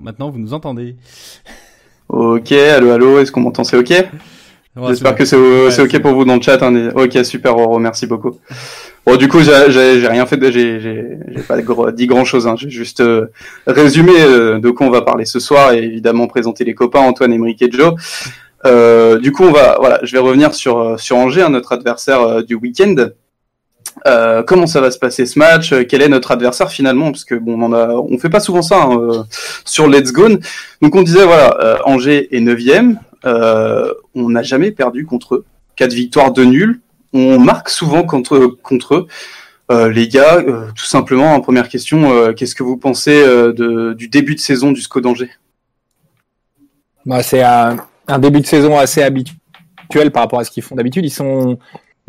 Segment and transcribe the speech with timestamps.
[0.00, 0.96] Maintenant, vous nous entendez.
[2.08, 3.92] Ok, allô, allô, est-ce qu'on m'entend C'est ok?
[4.88, 6.62] J'espère que c'est ok pour vous dans le chat.
[6.62, 6.90] Hein.
[6.94, 8.38] Ok, super, Oro, merci beaucoup.
[9.04, 11.60] Bon, du coup, j'ai rien fait, j'ai pas
[11.92, 12.46] dit grand chose.
[12.46, 12.54] Hein.
[12.56, 13.26] J'ai juste euh,
[13.66, 17.32] résumé euh, de quoi on va parler ce soir et évidemment présenter les copains Antoine,
[17.32, 17.94] Emeric et Joe.
[18.66, 22.44] Euh, du coup, on va, voilà, je vais revenir sur sur Angers, hein, notre adversaire
[22.44, 22.94] du week-end.
[24.06, 25.74] Euh, comment ça va se passer ce match?
[25.88, 27.10] Quel est notre adversaire finalement?
[27.10, 29.22] Parce que bon, on fait pas souvent ça hein, euh,
[29.64, 30.28] sur Let's Go.
[30.80, 32.58] Donc on disait voilà, euh, Angers est 9
[34.14, 35.44] on n'a jamais perdu contre eux.
[35.76, 36.80] Quatre victoires, de nuls.
[37.12, 39.06] On marque souvent contre eux.
[39.90, 40.42] les gars,
[40.76, 45.00] tout simplement, en première question, qu'est-ce que vous pensez du début de saison du SCO
[45.00, 45.30] d'Angers?
[47.06, 47.76] Bah, C'est un,
[48.08, 51.04] un, début de saison assez habituel par rapport à ce qu'ils font d'habitude.
[51.04, 51.58] Ils sont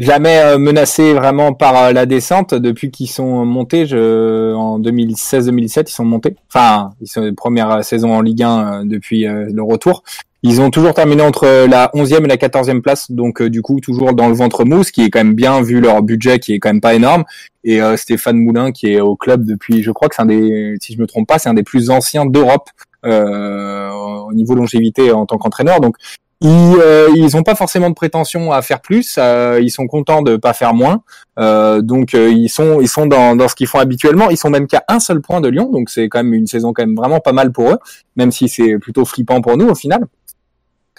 [0.01, 3.85] jamais euh, menacés vraiment par euh, la descente depuis qu'ils sont montés.
[3.85, 6.35] Je, en 2016-2017, ils sont montés.
[6.49, 10.03] Enfin, ils sont première saison en Ligue 1 euh, depuis le retour.
[10.43, 14.13] Ils ont toujours terminé entre la 11e et la 14e place, donc du coup toujours
[14.13, 16.59] dans le ventre mou, ce qui est quand même bien vu leur budget qui est
[16.59, 17.25] quand même pas énorme.
[17.63, 20.93] Et Stéphane Moulin qui est au club depuis, je crois que c'est un des, si
[20.93, 22.71] je me trompe pas, c'est un des plus anciens d'Europe
[23.03, 25.79] euh, au niveau longévité en tant qu'entraîneur.
[25.79, 25.95] Donc
[26.41, 29.15] ils euh, ils ont pas forcément de prétention à faire plus.
[29.17, 31.03] Euh, ils sont contents de pas faire moins.
[31.39, 34.29] Euh, donc euh, ils sont ils sont dans, dans ce qu'ils font habituellement.
[34.29, 35.69] Ils sont même qu'à un seul point de Lyon.
[35.71, 37.77] Donc c'est quand même une saison quand même vraiment pas mal pour eux,
[38.15, 40.05] même si c'est plutôt flippant pour nous au final.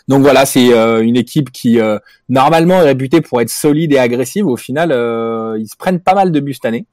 [0.09, 1.79] Donc voilà, c'est une équipe qui
[2.29, 4.49] normalement est réputée pour être solide et agressive.
[4.49, 4.91] Au final,
[5.61, 6.87] ils se prennent pas mal de buts cette année.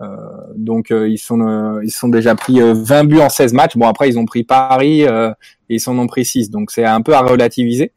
[0.00, 0.16] Euh,
[0.54, 3.76] donc euh, ils sont euh, ils sont déjà pris 20 buts en 16 matchs.
[3.76, 5.34] Bon après ils ont pris Paris et
[5.68, 6.50] ils s'en ont pris 6.
[6.50, 7.92] Donc c'est un peu à relativiser.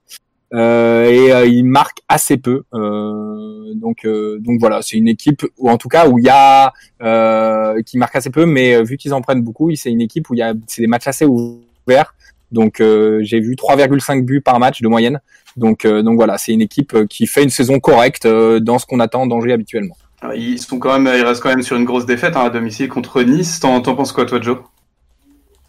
[0.54, 2.64] et ils marquent assez peu.
[2.74, 4.08] donc
[4.40, 6.74] donc voilà, c'est une équipe ou en tout cas où il y a
[7.84, 10.40] qui marque assez peu, mais vu qu'ils en prennent beaucoup, c'est une équipe où il
[10.40, 12.16] y a c'est des matchs assez ouverts.
[12.52, 15.22] Donc j'ai vu 3,5 buts par match de moyenne.
[15.56, 19.28] Donc donc voilà, c'est une équipe qui fait une saison correcte dans ce qu'on attend
[19.28, 19.96] d'Angers habituellement.
[20.36, 22.90] Ils sont quand même, ils restent quand même sur une grosse défaite hein, à domicile
[22.90, 23.60] contre Nice.
[23.60, 24.58] T'en, penses quoi, toi, Joe?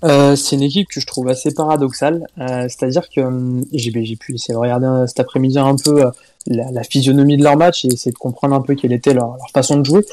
[0.05, 4.17] Euh, c'est une équipe que je trouve assez paradoxale, euh, c'est-à-dire que euh, j'ai, j'ai
[4.17, 6.03] pu essayer de regarder cet après-midi un peu
[6.49, 9.79] la, physionomie de leur match et essayer de comprendre un peu quelle était leur, façon
[9.79, 10.05] de jouer.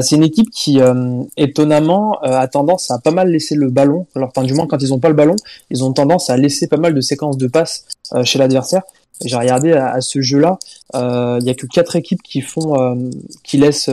[0.00, 0.80] c'est une équipe qui,
[1.36, 4.06] étonnamment, a tendance à pas mal laisser le ballon.
[4.16, 5.36] Alors, enfin, du moins quand ils ont pas le ballon,
[5.70, 7.84] ils ont tendance à laisser pas mal de séquences de passes
[8.24, 8.82] chez l'adversaire.
[9.24, 10.58] J'ai regardé à, ce jeu-là,
[10.94, 13.10] il y a que quatre équipes qui font,
[13.42, 13.90] qui laissent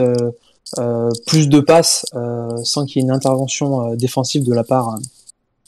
[0.78, 2.04] euh, plus de passes
[2.64, 4.96] sans qu'il y ait une intervention défensive de la part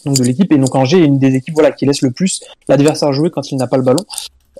[0.04, 0.52] donc de l'équipe.
[0.52, 3.50] Et donc Angers est une des équipes voilà qui laisse le plus l'adversaire jouer quand
[3.50, 4.04] il n'a pas le ballon.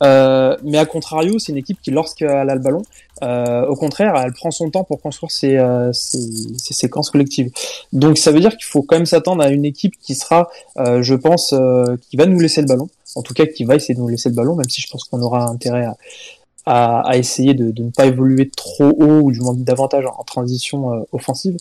[0.03, 2.83] Euh, mais à contrario, c'est une équipe qui, lorsqu'elle a le ballon,
[3.23, 6.21] euh, au contraire, elle prend son temps pour construire ses, euh, ses,
[6.57, 7.51] ses séquences collectives.
[7.93, 11.03] Donc ça veut dire qu'il faut quand même s'attendre à une équipe qui sera, euh,
[11.03, 12.89] je pense, euh, qui va nous laisser le ballon.
[13.15, 15.05] En tout cas, qui va essayer de nous laisser le ballon, même si je pense
[15.05, 15.97] qu'on aura intérêt à,
[16.67, 20.23] à, à essayer de, de, ne pas évoluer trop haut ou du moins davantage en
[20.25, 21.57] transition offensive.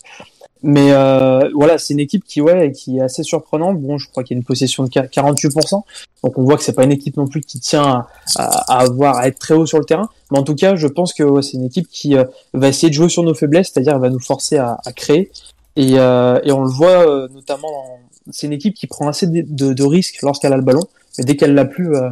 [0.62, 3.80] Mais euh, voilà, c'est une équipe qui ouais, qui est assez surprenante.
[3.80, 5.82] Bon, je crois qu'il y a une possession de 48%,
[6.24, 8.06] donc on voit que c'est pas une équipe non plus qui tient
[8.36, 10.08] à, à, avoir à être très haut sur le terrain.
[10.30, 12.88] Mais en tout cas, je pense que ouais, c'est une équipe qui euh, va essayer
[12.88, 15.30] de jouer sur nos faiblesses, c'est-à-dire va nous forcer à, à créer.
[15.76, 18.00] Et, euh, et, on le voit euh, notamment,
[18.32, 20.82] c'est une équipe qui prend assez de, de risques lorsqu'elle a le ballon,
[21.18, 22.10] mais dès qu'elle l'a plus, euh,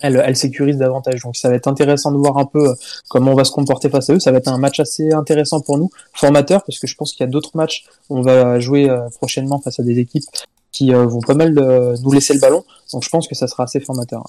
[0.00, 1.22] elle, elle sécurise davantage.
[1.22, 2.74] Donc ça va être intéressant de voir un peu euh,
[3.08, 4.20] comment on va se comporter face à eux.
[4.20, 7.24] Ça va être un match assez intéressant pour nous, formateur, parce que je pense qu'il
[7.24, 10.24] y a d'autres matchs où on va jouer euh, prochainement face à des équipes
[10.72, 12.62] qui vont pas mal nous laisser le ballon.
[12.92, 14.24] Donc je pense que ça sera assez formateur.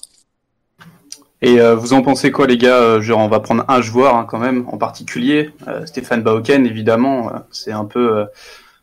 [1.42, 3.00] Et vous en pensez quoi, les gars?
[3.00, 5.50] Genre, on va prendre un joueur hein, quand même, en particulier,
[5.84, 7.30] Stéphane Bauken, évidemment.
[7.50, 8.24] c'est un peu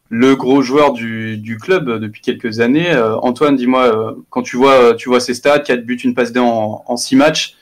[0.09, 2.91] le gros joueur du, du club depuis quelques années.
[2.91, 6.31] Euh, Antoine, dis-moi, euh, quand tu vois, tu vois ses stats, 4 buts, une passe
[6.31, 7.55] D en, en 6 matchs,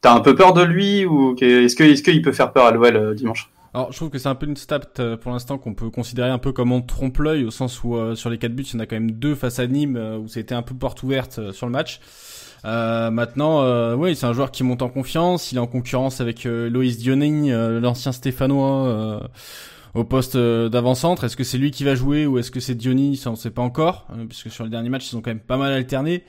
[0.00, 2.70] t'as un peu peur de lui ou est-ce que est-ce qu'il peut faire peur à
[2.70, 3.50] l'OL euh, dimanche?
[3.74, 4.80] Alors, je trouve que c'est un peu une stat
[5.22, 8.28] pour l'instant qu'on peut considérer un peu comme on trompe l'œil, au sens où sur
[8.28, 10.54] les 4 buts, il y en a quand même deux face à Nîmes, où c'était
[10.54, 11.98] un peu porte ouverte sur le match.
[12.66, 15.52] Euh, maintenant, oui, c'est un joueur qui monte en confiance.
[15.52, 19.22] Il est en concurrence avec Loïs Dioning, l'ancien Stéphanois
[19.94, 21.24] au poste euh, d'avant-centre.
[21.24, 23.16] Est-ce que c'est lui qui va jouer ou est-ce que c'est Diony?
[23.16, 25.40] Ça, on sait pas encore, euh, puisque sur le dernier match, ils ont quand même
[25.40, 26.24] pas mal alterné.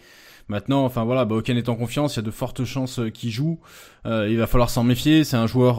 [0.50, 3.32] Maintenant, enfin voilà, bah, est en confiance, il y a de fortes chances euh, qu'il
[3.32, 3.60] joue.
[4.06, 5.24] il va falloir s'en méfier.
[5.24, 5.78] C'est un joueur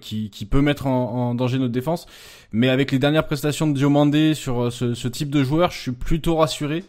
[0.00, 2.06] qui, peut mettre en, danger notre défense.
[2.52, 6.36] Mais avec les dernières prestations de Diomandé sur ce, type de joueur, je suis plutôt
[6.36, 6.84] rassuré.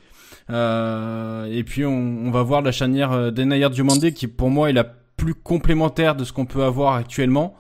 [0.49, 4.83] et puis on, on, va voir la charnière d'Enayar Diomandé qui pour moi est la
[4.83, 7.55] plus complémentaire de ce qu'on peut avoir actuellement.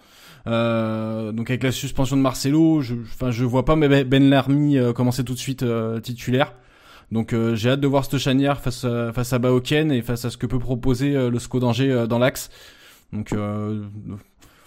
[0.47, 4.93] Euh, donc avec la suspension de Marcelo, je, enfin je vois pas Ben Larmi euh,
[4.93, 6.53] commencer tout de suite euh, titulaire.
[7.11, 10.29] Donc j'ai hâte de voir cette chanière face à, face à Baoken et face à
[10.29, 12.51] ce que peut proposer le SCO d'Angers dans l'axe.
[13.11, 13.33] Donc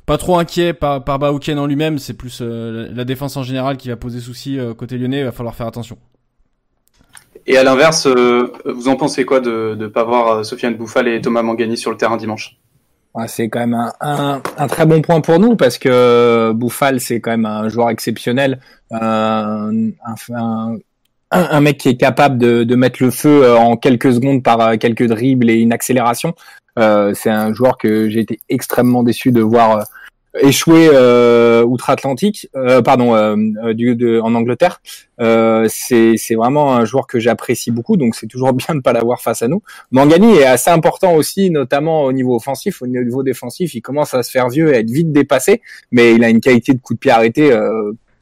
[0.07, 3.91] pas trop inquiet par, par Baoken en lui-même, c'est plus la défense en général qui
[3.91, 5.99] va poser souci côté lyonnais, il va falloir faire attention.
[7.47, 11.43] Et à l'inverse, vous en pensez quoi de ne pas voir Sofiane Bouffal et Thomas
[11.43, 12.59] Mangani sur le terrain dimanche?
[13.27, 17.31] C'est quand même un, un, très bon point pour nous parce que Bouffal, c'est quand
[17.33, 18.59] même un joueur exceptionnel,
[18.91, 19.71] un,
[20.31, 20.77] un,
[21.31, 24.77] un, mec qui est capable de, mettre le feu euh, en quelques secondes par euh,
[24.77, 26.35] quelques dribbles et une accélération.
[26.79, 29.83] Euh, c'est un joueur que j'ai été extrêmement déçu de voir euh,
[30.41, 33.37] échoué euh, outre-Atlantique, euh, pardon, euh,
[33.75, 34.81] de, en Angleterre.
[35.19, 39.21] c'est vraiment un joueur que j'apprécie beaucoup, donc c'est toujours bien de ne pas l'avoir
[39.21, 39.63] face à nous.
[39.91, 44.23] Mangani est assez important aussi, notamment au niveau offensif, au niveau défensif, il commence à
[44.23, 46.95] se faire vieux et à être vite dépassé, mais il a une qualité de coup
[46.95, 47.55] de pied arrêté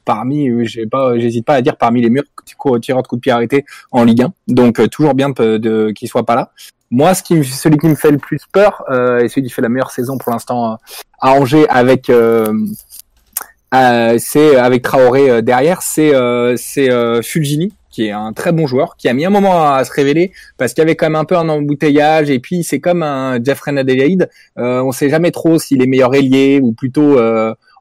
[0.03, 0.49] parmi,
[0.89, 2.25] pas, j'hésite pas à dire parmi les meilleurs
[2.81, 4.33] tireurs de coup de pied arrêtés en Ligue 1.
[4.47, 6.51] Donc toujours bien de, de qu'il soit pas là.
[6.91, 9.61] Moi, ce qui, celui qui me fait le plus peur, euh, et celui qui fait
[9.61, 10.75] la meilleure saison pour l'instant euh,
[11.21, 12.53] à Angers avec euh,
[13.73, 16.11] euh, c'est avec Traoré derrière, c'est
[16.57, 16.89] c'est
[17.23, 20.31] Fulgini qui est un très bon joueur, qui a mis un moment à, se révéler
[20.57, 23.41] parce qu'il y avait quand même un peu un embouteillage et puis c'est comme un
[23.43, 27.19] Jeffrey Adelaide, euh, on sait jamais trop s'il est meilleur ailier ou plutôt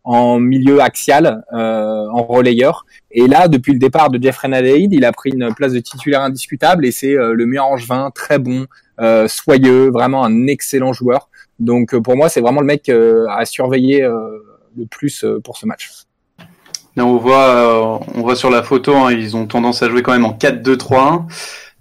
[0.03, 2.87] en milieu axial, en relayeur.
[3.13, 6.23] Et là, depuis le départ de Jeffrey Adelaide, il a pris une place de titulaire
[6.23, 8.67] indiscutable et c'est le meilleur angevin, très bon, euh,
[9.29, 11.29] soyeux, vraiment un excellent joueur.
[11.61, 15.67] Donc euh, pour moi, c'est vraiment le mec euh, à surveiller le plus pour ce
[15.67, 15.91] match.
[16.97, 20.25] on voit, on voit sur la photo, hein, ils ont tendance à jouer quand même
[20.25, 21.27] en 4-2-3-1.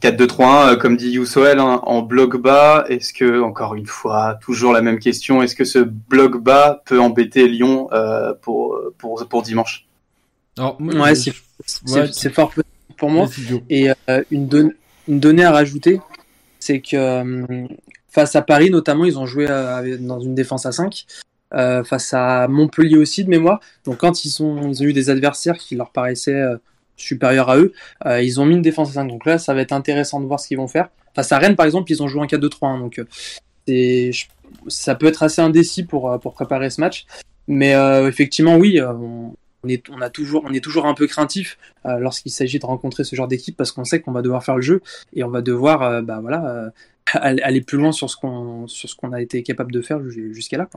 [0.02, 2.86] 4-2-3-1, comme dit Youssoel, hein, en bloc bas.
[2.88, 7.02] Est-ce que, encore une fois, toujours la même question, est-ce que ce bloc bas peut
[7.02, 7.90] embêter Lyon
[8.42, 9.88] pour, pour, pour dimanche?
[10.58, 12.54] Ouais, c'est fort
[12.98, 13.28] pour moi.
[13.70, 13.90] Et
[14.32, 14.74] une,
[15.08, 16.00] une donnée à rajouter,
[16.60, 17.68] c'est que euh,
[18.10, 21.06] face à Paris notamment, ils ont joué euh, dans une défense à 5.
[21.56, 23.60] Euh, face à Montpellier aussi de mémoire.
[23.84, 26.44] Donc quand ils, ont eu des adversaires qui leur paraissaient
[26.96, 27.74] supérieurs à eux,
[28.22, 29.08] ils ont mis une défense à 5.
[29.08, 30.90] Donc là, ça va être intéressant de voir ce qu'ils vont faire.
[31.16, 32.80] Face à Rennes, par exemple, ils ont joué un 4-2-3.
[32.80, 33.02] donc
[34.68, 37.08] ça peut être assez indécis pour, préparer ce match.
[37.48, 37.72] Mais
[38.08, 38.80] effectivement, oui,
[39.68, 43.04] est, on, a toujours, on est toujours un peu craintif euh, lorsqu'il s'agit de rencontrer
[43.04, 44.82] ce genre d'équipe parce qu'on sait qu'on va devoir faire le jeu
[45.14, 46.70] et on va devoir euh, bah, voilà, euh,
[47.14, 50.00] aller plus loin sur ce qu'on sur ce qu'on a été capable de faire
[50.32, 50.70] jusqu'à là.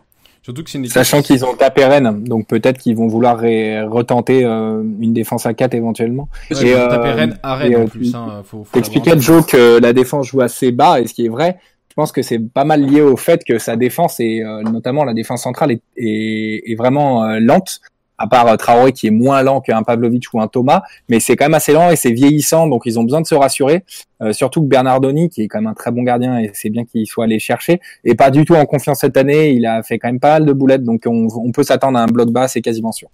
[0.42, 5.12] Surtout que une Sachant qu'ils ont tapé Rennes, donc peut-être qu'ils vont vouloir retenter une
[5.12, 6.28] défense à 4 éventuellement.
[6.50, 8.12] Et, tapé Rennes à Rennes en plus.
[8.12, 8.42] Hein,
[8.72, 11.58] T'expliquais Joe que la défense joue assez bas et ce qui est vrai.
[11.90, 15.14] Je pense que c'est pas mal lié au fait que sa défense et notamment la
[15.14, 17.80] défense centrale est, est, est vraiment lente
[18.22, 21.34] à part euh, Traoré qui est moins lent qu'un Pavlovic ou un Thomas, mais c'est
[21.34, 23.84] quand même assez lent et c'est vieillissant, donc ils ont besoin de se rassurer.
[24.22, 26.84] Euh, surtout que Bernardoni, qui est quand même un très bon gardien, et c'est bien
[26.84, 29.50] qu'il soit allé chercher, et pas du tout en confiance cette année.
[29.50, 32.06] Il a fait quand même pas mal de boulettes, donc on, peut s'attendre à un
[32.06, 33.08] bloc bas, c'est quasiment sûr.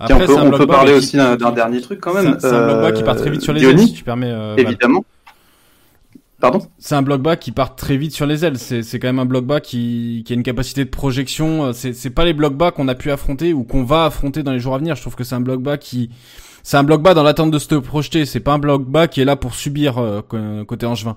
[0.00, 2.36] on peut, parler aussi d'un dernier truc quand même.
[2.40, 4.30] C'est un bloc bas qui part très vite sur les ailes, si tu permets.
[4.30, 5.04] Euh, évidemment.
[6.78, 8.58] C'est un bloc bas qui part très vite sur les ailes.
[8.58, 11.72] C'est quand même un bloc bas qui, qui a une capacité de projection.
[11.72, 14.60] C'est pas les blocs bas qu'on a pu affronter ou qu'on va affronter dans les
[14.60, 14.96] jours à venir.
[14.96, 16.10] Je trouve que c'est un bloc bas qui,
[16.62, 18.26] c'est un bloc bas dans l'attente de se projeter.
[18.26, 20.22] C'est pas un bloc bas qui est là pour subir euh,
[20.64, 21.16] côté angevin.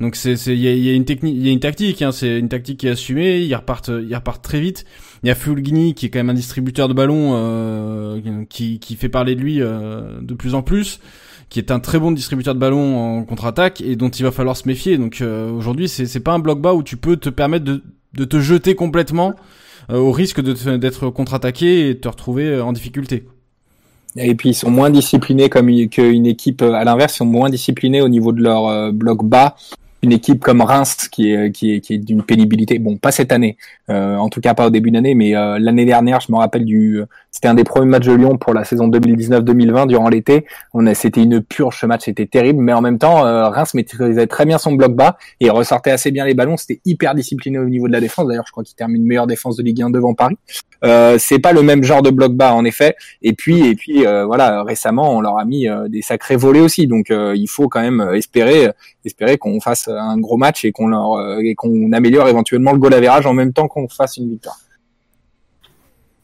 [0.00, 2.02] Donc c'est il y a, y a, une technique, il y a une tactique.
[2.02, 3.40] Hein, c'est une tactique qui est assumée.
[3.40, 4.84] Ils repartent, ils repartent très vite.
[5.22, 8.96] Il y a Fulgini qui est quand même un distributeur de ballon euh, qui, qui
[8.96, 11.00] fait parler de lui euh, de plus en plus
[11.52, 14.56] qui est un très bon distributeur de ballon en contre-attaque et dont il va falloir
[14.56, 14.96] se méfier.
[14.96, 18.24] Donc euh, aujourd'hui, c'est c'est pas un bloc bas où tu peux te permettre de
[18.24, 19.34] te jeter complètement
[19.90, 23.26] euh, au risque d'être contre-attaqué et de te retrouver euh, en difficulté.
[24.16, 28.00] Et puis ils sont moins disciplinés comme qu'une équipe à l'inverse, ils sont moins disciplinés
[28.00, 29.54] au niveau de leur bloc bas
[30.02, 32.78] une équipe comme Reims qui est qui est qui est d'une pénibilité.
[32.78, 33.56] Bon pas cette année
[33.88, 36.64] euh, en tout cas pas au début d'année mais euh, l'année dernière je me rappelle
[36.64, 40.44] du c'était un des premiers matchs de Lyon pour la saison 2019-2020 durant l'été.
[40.74, 44.26] On a c'était une purge match c'était terrible mais en même temps euh, Reims maîtrisait
[44.26, 46.56] très bien son bloc bas et ressortait assez bien les ballons.
[46.56, 48.26] C'était hyper discipliné au niveau de la défense.
[48.26, 50.36] D'ailleurs je crois qu'il termine meilleure défense de Ligue 1 devant Paris
[50.84, 54.04] euh, c'est pas le même genre de bloc bas en effet et puis et puis
[54.26, 58.10] voilà récemment on leur a mis des sacrés volets aussi donc il faut quand même
[58.14, 58.70] espérer
[59.04, 62.78] espérer qu'on fasse un gros match et qu'on leur euh, et qu'on améliore éventuellement le
[62.78, 64.56] goal average en même temps qu'on fasse une victoire.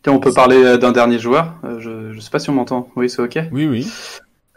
[0.07, 1.55] on peut parler euh, d'un dernier joueur.
[1.65, 2.89] Euh, je ne sais pas si on m'entend.
[2.97, 3.39] Oui, c'est ok.
[3.53, 3.91] Oui, oui.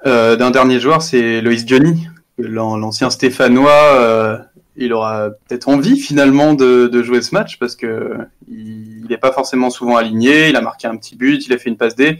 [0.05, 4.48] d'un dernier joueur, c'est Loïs Johnny, l'ancien Stéphanois.
[4.75, 8.17] Il aura peut-être envie finalement de, jouer ce match parce que
[8.49, 10.49] il n'est pas forcément souvent aligné.
[10.49, 12.19] Il a marqué un petit but, il a fait une passe D.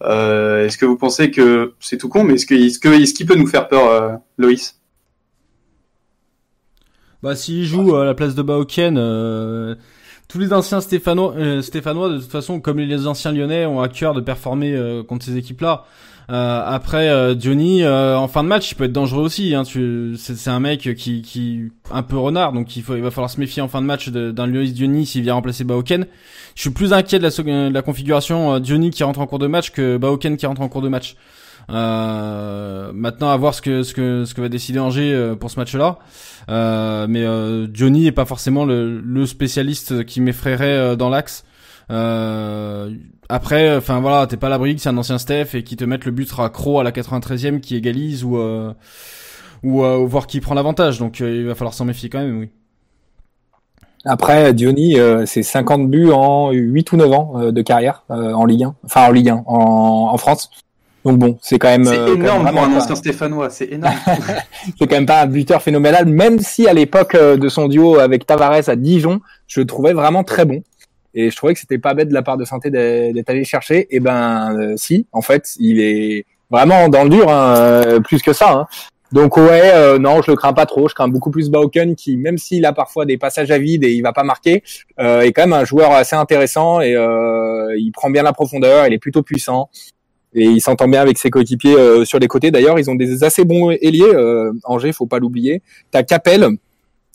[0.00, 3.46] est-ce que vous pensez que c'est tout con, mais est-ce qu'il est est peut nous
[3.46, 4.80] faire peur, Loïs?
[7.22, 8.96] Bah, s'il joue à la place de Baoken,
[10.28, 14.20] tous les anciens Stéphanois, de toute façon, comme les anciens Lyonnais, ont à cœur de
[14.20, 15.84] performer contre ces équipes-là.
[16.30, 19.62] Euh, après euh, Johnny euh, en fin de match il peut être dangereux aussi hein,
[19.62, 23.28] tu c'est un mec qui qui un peu renard donc il faut il va falloir
[23.28, 26.06] se méfier en fin de match d'un Loïs Johnny s'il vient remplacer Baoken
[26.54, 29.46] je suis plus inquiet de la, de la configuration Johnny qui rentre en cours de
[29.48, 31.16] match que Baoken qui rentre en cours de match
[31.70, 35.58] euh, maintenant à voir ce que ce que ce que va décider Angers pour ce
[35.58, 35.98] match-là.
[36.50, 37.24] Euh, mais
[37.74, 41.44] Johnny est pas forcément le, le spécialiste qui m'effraierait dans l'axe.
[41.90, 42.90] Euh,
[43.28, 46.04] après, enfin voilà, t'es pas l'abri que c'est un ancien Steph et qui te mette
[46.04, 48.72] le but sera Cro à la 93e qui égalise ou euh,
[49.62, 50.98] ou, euh, voir qui prend l'avantage.
[50.98, 52.50] Donc euh, il va falloir s'en méfier quand même, oui.
[54.06, 58.74] Après, Diony, c'est 50 buts en 8 ou 9 ans de carrière en Ligue 1,
[58.84, 60.50] enfin en Ligue 1 en, en France.
[61.06, 61.86] Donc bon, c'est quand même.
[61.86, 63.94] C'est énorme pour un ancien Stéphanois, c'est énorme.
[64.78, 68.26] c'est quand même pas un buteur phénoménal, même si à l'époque de son duo avec
[68.26, 70.62] Tavares à Dijon, je le trouvais vraiment très bon.
[71.14, 73.80] Et je trouvais que c'était pas bête de la part de Santé d'être allé chercher.
[73.80, 78.00] Et eh ben euh, si, en fait, il est vraiment dans le dur, hein, euh,
[78.00, 78.52] plus que ça.
[78.52, 78.66] Hein.
[79.12, 80.88] Donc ouais, euh, non, je le crains pas trop.
[80.88, 83.92] Je crains beaucoup plus Bauken qui, même s'il a parfois des passages à vide et
[83.92, 84.64] il va pas marquer,
[84.98, 86.96] est quand même un joueur assez intéressant et
[87.76, 88.86] il prend bien la profondeur.
[88.88, 89.70] Il est plutôt puissant
[90.34, 92.50] et il s'entend bien avec ses coéquipiers sur les côtés.
[92.50, 94.50] D'ailleurs, ils ont des assez bons ailiers.
[94.64, 95.62] Angers, faut pas l'oublier.
[95.92, 96.48] T'as Capel,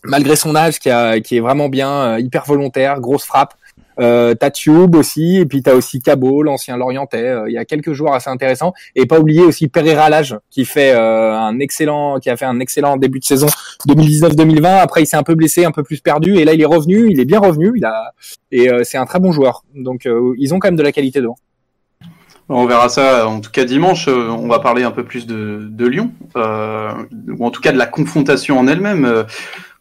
[0.06, 3.56] malgré son âge, qui, a, qui est vraiment bien, hyper volontaire, grosse frappe.
[4.00, 7.24] Euh, t'as Tube aussi, et puis t'as aussi Cabot, l'ancien Lorientais.
[7.24, 8.74] Euh, il y a quelques joueurs assez intéressants.
[8.96, 12.60] Et pas oublier aussi Pereira Lage, qui fait euh, un excellent, qui a fait un
[12.60, 13.48] excellent début de saison
[13.88, 14.80] 2019-2020.
[14.80, 17.08] Après, il s'est un peu blessé, un peu plus perdu, et là, il est revenu.
[17.10, 17.74] Il est bien revenu.
[17.76, 18.14] Il a
[18.52, 19.64] et euh, c'est un très bon joueur.
[19.76, 21.38] Donc, ils ont quand même de la qualité devant.
[22.52, 25.86] On verra ça, en tout cas dimanche, on va parler un peu plus de, de
[25.86, 29.26] Lyon, ou en tout cas de la confrontation en elle-même.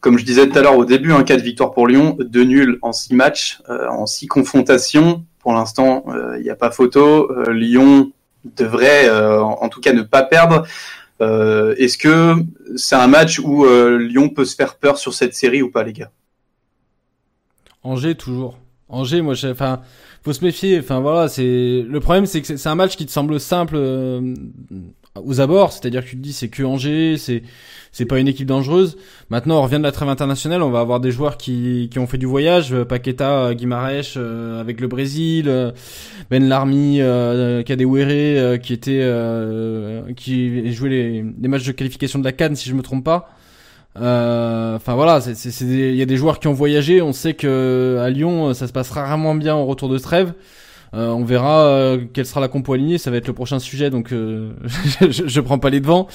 [0.00, 2.44] Comme je disais tout à l'heure au début, un cas de victoire pour Lyon, deux
[2.44, 5.24] nuls en six matchs, euh, en six confrontations.
[5.40, 7.30] Pour l'instant, il euh, n'y a pas photo.
[7.32, 8.12] Euh, Lyon
[8.56, 10.64] devrait, en tout cas, ne pas perdre.
[11.20, 12.36] Est-ce que
[12.76, 15.92] c'est un match où Lyon peut se faire peur sur cette série ou pas, les
[15.92, 16.10] gars?
[17.82, 18.58] Angers toujours.
[18.88, 19.80] Angers, moi, enfin,
[20.24, 20.78] faut se méfier.
[20.78, 23.76] Enfin voilà, c'est le problème, c'est que c'est un match qui te semble simple
[25.24, 27.42] aux abords, c'est-à-dire que tu te dis c'est que Angers, c'est
[27.92, 28.96] c'est pas une équipe dangereuse.
[29.30, 32.06] Maintenant, on revient de la trêve internationale, on va avoir des joueurs qui, qui ont
[32.06, 35.50] fait du voyage, euh, Paqueta, euh, Guimarães euh, avec le Brésil,
[36.30, 39.04] Ben Larmi, euh, Kadewere qui était
[40.16, 43.30] qui jouait les, les matchs de qualification de la Cannes si je me trompe pas.
[43.96, 45.20] Enfin voilà,
[45.60, 47.02] il y a des joueurs qui ont voyagé.
[47.02, 50.34] On sait que à Lyon, ça se passe rarement bien au retour de trêve.
[50.94, 53.90] Euh, on verra euh, quelle sera la compo alignée, ça va être le prochain sujet,
[53.90, 54.52] donc euh,
[55.00, 56.08] je, je, prends pas les devants.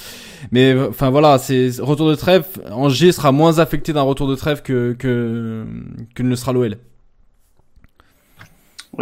[0.50, 2.44] Mais enfin voilà, c'est retour de trêve.
[2.72, 5.64] Angers sera moins affecté d'un retour de trêve que que,
[6.14, 6.76] que ne le sera l'OL.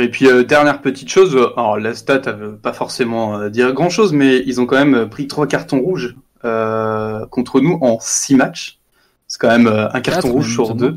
[0.01, 4.13] Et puis dernière petite chose, alors la stat elle veut pas forcément dire grand chose,
[4.15, 8.79] mais ils ont quand même pris trois cartons rouges contre nous en six matchs.
[9.29, 10.97] C'est quand même un carton rouge sur deux.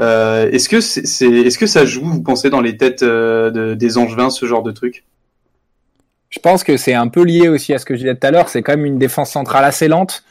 [0.00, 3.74] Euh, est-ce que c'est, est-ce que ça joue, vous pensez, dans les têtes euh, de,
[3.74, 5.04] des Angevins, ce genre de truc?
[6.30, 8.32] Je pense que c'est un peu lié aussi à ce que je disais tout à
[8.32, 8.48] l'heure.
[8.48, 10.24] C'est quand même une défense centrale assez lente.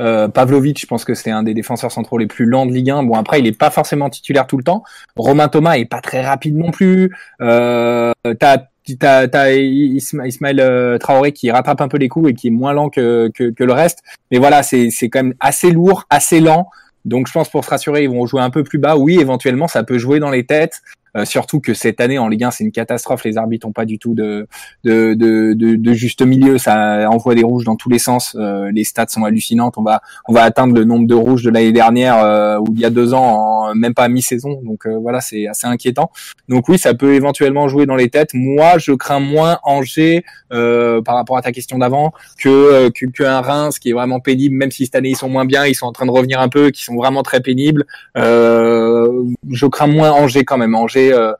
[0.00, 2.90] Euh, Pavlovic, je pense que c'est un des défenseurs centraux les plus lents de Ligue
[2.90, 3.02] 1.
[3.02, 4.84] Bon, après, il est pas forcément titulaire tout le temps.
[5.16, 7.14] Romain Thomas est pas très rapide non plus.
[7.40, 8.58] Euh, t'as
[8.98, 12.88] T'as, Ismaël euh, Traoré qui rattrape un peu les coups et qui est moins lent
[12.88, 14.02] que, que, que le reste.
[14.30, 16.70] Mais voilà, c'est, c'est quand même assez lourd, assez lent.
[17.08, 18.96] Donc je pense pour se rassurer, ils vont jouer un peu plus bas.
[18.96, 20.82] Oui, éventuellement, ça peut jouer dans les têtes.
[21.16, 23.84] Euh, surtout que cette année en Ligue 1 c'est une catastrophe, les arbitres ont pas
[23.84, 24.46] du tout de
[24.84, 28.84] de, de, de, juste milieu, ça envoie des rouges dans tous les sens, euh, les
[28.84, 32.18] stats sont hallucinantes, on va on va atteindre le nombre de rouges de l'année dernière
[32.22, 35.66] euh, ou il y a deux ans, en, même pas mi-saison, donc voilà c'est assez
[35.66, 36.10] inquiétant.
[36.48, 38.34] Donc oui ça peut éventuellement jouer dans les têtes.
[38.34, 43.40] Moi je crains moins Angers par rapport à ta question d'avant que, que que un
[43.40, 45.86] Reims qui est vraiment pénible, même si cette année ils sont moins bien, ils sont
[45.86, 47.86] en train de revenir un peu, qui sont vraiment très pénibles.
[48.14, 50.74] je crains moins Angers quand même.
[50.74, 51.32] Angers euh,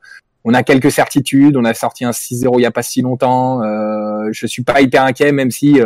[0.43, 1.57] on a quelques certitudes.
[1.57, 3.63] On a sorti un 6-0 il y a pas si longtemps.
[3.63, 5.81] Euh, je suis pas hyper inquiet, même si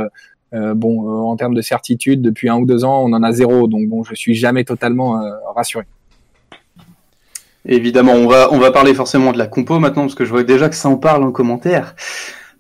[0.54, 3.68] euh, bon, en termes de certitude, depuis un ou deux ans, on en a zéro.
[3.68, 5.22] Donc bon, je suis jamais totalement
[5.56, 5.86] rassuré.
[7.66, 10.44] Évidemment, on va on va parler forcément de la compo maintenant parce que je vois
[10.44, 11.96] déjà que ça en parle en commentaire.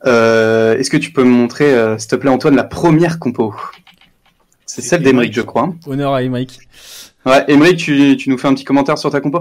[0.06, 3.54] Est-ce que tu peux me montrer, s'il te plaît, Antoine, la première compo?
[4.66, 5.76] C'est celle d'Emeric, je crois.
[5.86, 6.60] Honneur à Emeric.
[7.26, 9.40] Ouais, Emeric, tu, nous fais un petit commentaire sur ta compo?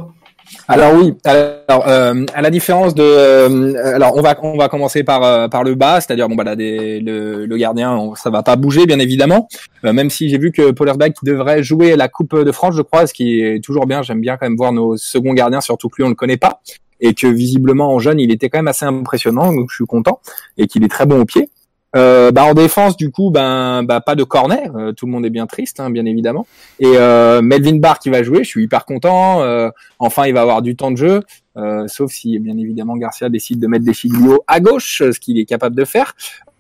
[0.68, 5.02] Alors oui, alors euh, à la différence de, euh, alors on va on va commencer
[5.02, 8.84] par euh, par le bas, c'est-à-dire bon bah là le, gardien, ça va pas bouger
[8.86, 9.48] bien évidemment,
[9.82, 13.14] même si j'ai vu que Pollersbeck devrait jouer la Coupe de France, je crois, ce
[13.14, 14.02] qui est toujours bien.
[14.02, 16.60] J'aime bien quand même voir nos seconds gardiens, surtout que lui on le connaît pas
[17.00, 20.20] et que visiblement en jeune il était quand même assez impressionnant, donc je suis content
[20.58, 21.48] et qu'il est très bon au pied.
[21.94, 24.74] Euh, bah en défense, du coup, ben bah, pas de corner.
[24.76, 26.46] Euh, tout le monde est bien triste, hein, bien évidemment.
[26.80, 29.42] Et euh, Melvin Barr qui va jouer, je suis hyper content.
[29.42, 29.68] Euh,
[29.98, 31.20] enfin, il va avoir du temps de jeu,
[31.56, 35.38] euh, sauf si bien évidemment Garcia décide de mettre des Chiglio à gauche, ce qu'il
[35.38, 36.14] est capable de faire.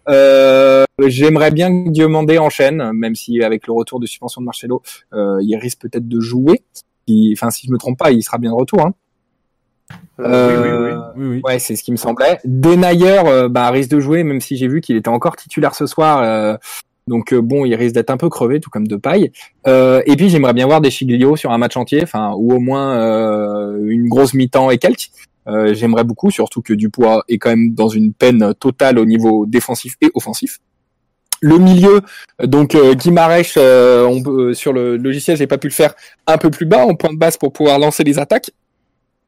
[0.06, 5.56] J'aimerais bien que Diomandé enchaîne, même si avec le retour de suspension de Marcelo, il
[5.56, 6.62] risque peut-être de jouer.
[7.32, 8.80] Enfin, si je me trompe pas, il sera bien de retour.
[8.80, 8.94] Hein.
[10.20, 12.38] Euh, oui, oui, Ouais, c'est ce qui me semblait.
[12.44, 15.86] Denayer euh, bah, risque de jouer, même si j'ai vu qu'il était encore titulaire ce
[15.86, 16.22] soir.
[16.22, 16.56] Euh,
[17.08, 19.32] donc bon, il risque d'être un peu crevé, tout comme de paille.
[19.66, 22.96] et puis j'aimerais bien voir des Chiglio sur un match entier, enfin ou au moins
[23.80, 25.10] une grosse mi-temps et quelques.
[25.72, 29.96] j'aimerais beaucoup, surtout que Dupois est quand même dans une peine totale au niveau défensif
[30.00, 30.60] et offensif.
[31.42, 32.02] Le milieu,
[32.44, 32.94] donc euh,
[34.06, 35.94] on sur le logiciel, j'ai pas pu le faire
[36.28, 38.52] un peu plus bas en point de base pour pouvoir lancer les attaques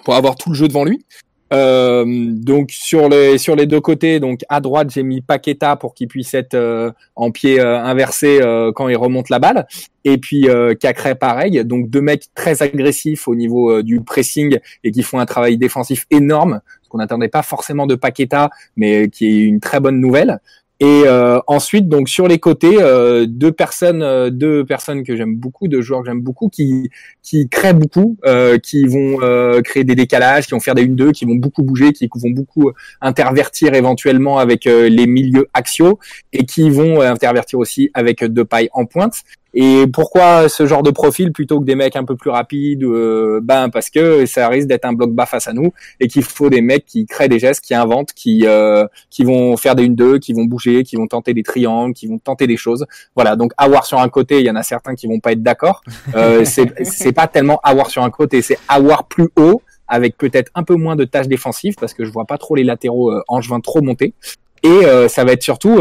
[0.04, 1.04] pour avoir tout le jeu devant lui.
[1.52, 5.94] Euh, donc sur les sur les deux côtés, donc à droite j'ai mis Paqueta pour
[5.94, 8.40] qu'il puisse être euh, en pied euh, inversé
[8.74, 9.66] quand il remonte la balle,
[10.04, 10.48] et puis
[10.80, 15.26] Cacré pareil, donc deux mecs très agressifs au niveau du pressing et qui font un
[15.26, 19.80] travail défensif énorme, ce qu'on n'attendait pas forcément de Paqueta, mais qui est une très
[19.80, 20.40] bonne nouvelle.
[20.80, 25.36] Et euh, ensuite, donc sur les côtés, euh, deux personnes, euh, deux personnes que j'aime
[25.36, 26.90] beaucoup, deux joueurs que j'aime beaucoup, qui
[27.22, 28.16] qui créent beaucoup,
[28.62, 29.18] qui vont
[29.62, 32.72] créer des décalages, qui vont faire des 1-2, qui vont beaucoup bouger, qui vont beaucoup
[33.00, 35.98] intervertir éventuellement avec les milieux axiaux
[36.32, 39.22] et qui vont intervertir aussi avec deux pailles en pointe.
[39.54, 43.40] Et pourquoi ce genre de profil plutôt que des mecs un peu plus rapides euh,
[43.42, 46.50] Ben parce que ça risque d'être un bloc bas face à nous et qu'il faut
[46.50, 49.94] des mecs qui créent des gestes, qui inventent, qui euh, qui vont faire des une
[49.94, 52.84] deux, qui vont bouger, qui vont tenter des triangles, qui vont tenter des choses.
[53.14, 53.36] Voilà.
[53.36, 55.82] Donc avoir sur un côté, il y en a certains qui vont pas être d'accord.
[56.16, 60.50] Euh, c'est c'est pas tellement avoir sur un côté, c'est avoir plus haut avec peut-être
[60.54, 63.22] un peu moins de tâches défensives parce que je vois pas trop les latéraux euh,
[63.28, 64.14] Angevin trop monter.
[64.62, 65.78] Et euh, ça va être surtout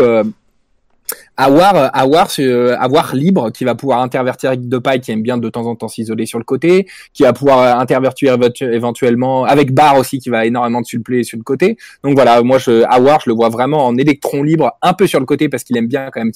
[1.38, 2.30] avoir avoir
[2.80, 6.26] avoir libre qui va pouvoir intervertir Depay qui aime bien de temps en temps s'isoler
[6.26, 10.86] sur le côté qui va pouvoir intervertir éventuellement avec Barre aussi qui va énormément de
[10.86, 11.78] suppléer sur le côté.
[12.04, 15.20] Donc voilà moi je avoir je le vois vraiment en électron libre un peu sur
[15.20, 16.32] le côté parce qu'il aime bien quand même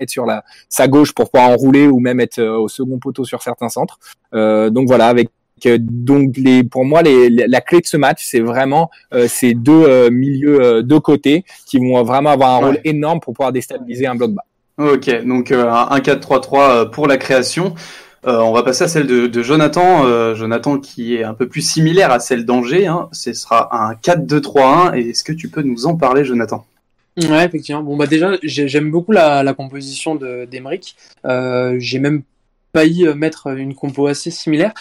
[0.00, 3.24] être sur la sa gauche pour pouvoir enrouler ou même être euh, au second poteau
[3.24, 3.98] sur certains centres.
[4.34, 5.30] Euh, donc voilà avec
[5.68, 9.84] donc les, pour moi, les, la clé de ce match, c'est vraiment euh, ces deux
[9.84, 14.06] euh, milieux euh, de côté qui vont vraiment avoir un rôle énorme pour pouvoir déstabiliser
[14.06, 14.44] un bloc bas.
[14.78, 17.74] Ok, donc un 4-3-3 pour la création.
[18.24, 20.34] on va passer à celle de, Jonathan.
[20.34, 22.86] Jonathan qui est un peu plus similaire à celle d'Angers.
[22.86, 23.08] Hein.
[23.12, 24.96] Ce sera un 4-2-3-1.
[24.96, 26.64] Et est-ce que tu peux nous en parler, Jonathan?
[27.18, 27.82] Ouais, effectivement.
[27.82, 30.96] Bon, bah déjà, j'aime beaucoup la, la composition de d'Emeric.
[31.78, 32.22] j'ai même
[32.74, 34.72] failli euh, mettre une compo assez similaire.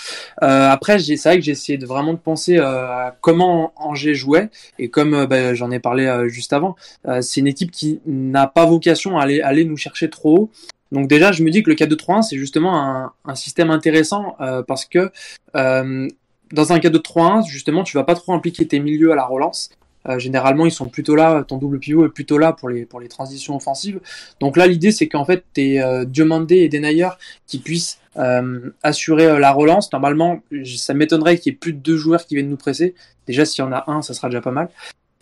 [0.43, 4.15] Euh, après, c'est vrai que j'ai essayé de vraiment de penser euh, à comment Angers
[4.15, 4.49] jouait
[4.79, 6.75] et comme bah, j'en ai parlé juste avant,
[7.21, 10.51] c'est une équipe qui n'a pas vocation à aller, aller nous chercher trop haut.
[10.91, 14.35] Donc déjà, je me dis que le 4-2-3-1, c'est justement un, un, système intéressant
[14.67, 15.11] parce que
[15.53, 19.69] dans un 4-2-3-1, justement, tu vas pas trop impliquer tes milieux à la relance.
[20.07, 22.99] Euh, généralement, ils sont plutôt là, ton double pivot est plutôt là pour les, pour
[22.99, 23.99] les transitions offensives.
[24.39, 27.09] Donc là, l'idée, c'est qu'en fait, tu euh, Diomandé et Denayer
[27.47, 29.91] qui puissent euh, assurer euh, la relance.
[29.93, 32.93] Normalement, ça m'étonnerait qu'il y ait plus de deux joueurs qui viennent nous presser.
[33.25, 34.69] Déjà, s'il y en a un, ça sera déjà pas mal.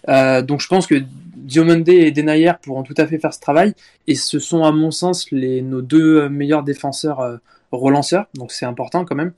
[0.08, 0.96] Euh, donc je pense que
[1.36, 3.76] Diomandé et Denayer pourront tout à fait faire ce travail.
[4.08, 7.40] Et ce sont, à mon sens, les, nos deux meilleurs défenseurs
[7.72, 8.26] relanceurs.
[8.34, 9.34] Donc c'est important quand même.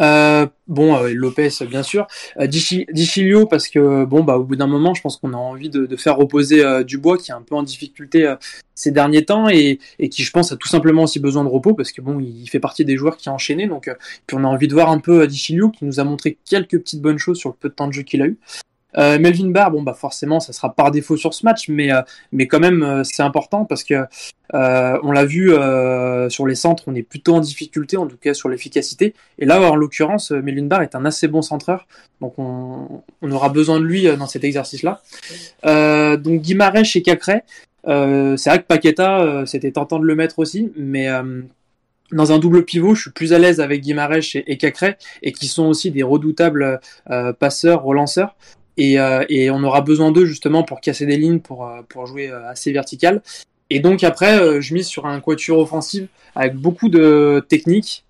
[0.00, 2.06] Euh, bon, euh, Lopez bien sûr,
[2.38, 5.70] euh, Dichilio parce que bon bah au bout d'un moment, je pense qu'on a envie
[5.70, 8.34] de, faire reposer Dubois qui est un peu en difficulté
[8.74, 9.78] ces derniers temps et,
[10.10, 12.60] qui je pense a tout simplement aussi besoin de repos parce que bon il fait
[12.60, 13.88] partie des joueurs qui a enchaîné donc
[14.26, 17.00] puis on a envie de voir un peu Dichilio qui nous a montré quelques petites
[17.00, 18.38] bonnes choses sur le peu de temps de jeu qu'il a eu.
[18.96, 22.02] Euh, Melvin Barr, bon bah forcément, ça sera par défaut sur ce match, mais euh,
[22.32, 24.04] mais quand même euh, c'est important parce que
[24.52, 25.52] on l'a vu
[26.30, 29.14] sur les centres, on est plutôt en difficulté, en tout cas sur l'efficacité.
[29.38, 31.88] Et là, en l'occurrence, Melvin Barr est un assez bon centreur,
[32.20, 35.02] donc on, aura besoin de lui dans cet exercice-là.
[35.64, 37.42] donc Guimarães et Cacré,
[37.84, 41.08] c'est vrai que Paqueta, c'était tentant de le mettre aussi, mais
[42.12, 45.32] dans un double pivot, je suis plus à l'aise avec Guimarães et, et Cacré, et
[45.32, 46.80] qui sont aussi des redoutables
[47.40, 48.36] passeurs, relanceurs.
[48.76, 52.06] Et, euh, et on aura besoin d'eux justement pour casser des lignes, pour, euh, pour
[52.06, 53.22] jouer euh, assez vertical.
[53.70, 58.04] Et donc après, je mise sur un quatuor offensif avec beaucoup de technique,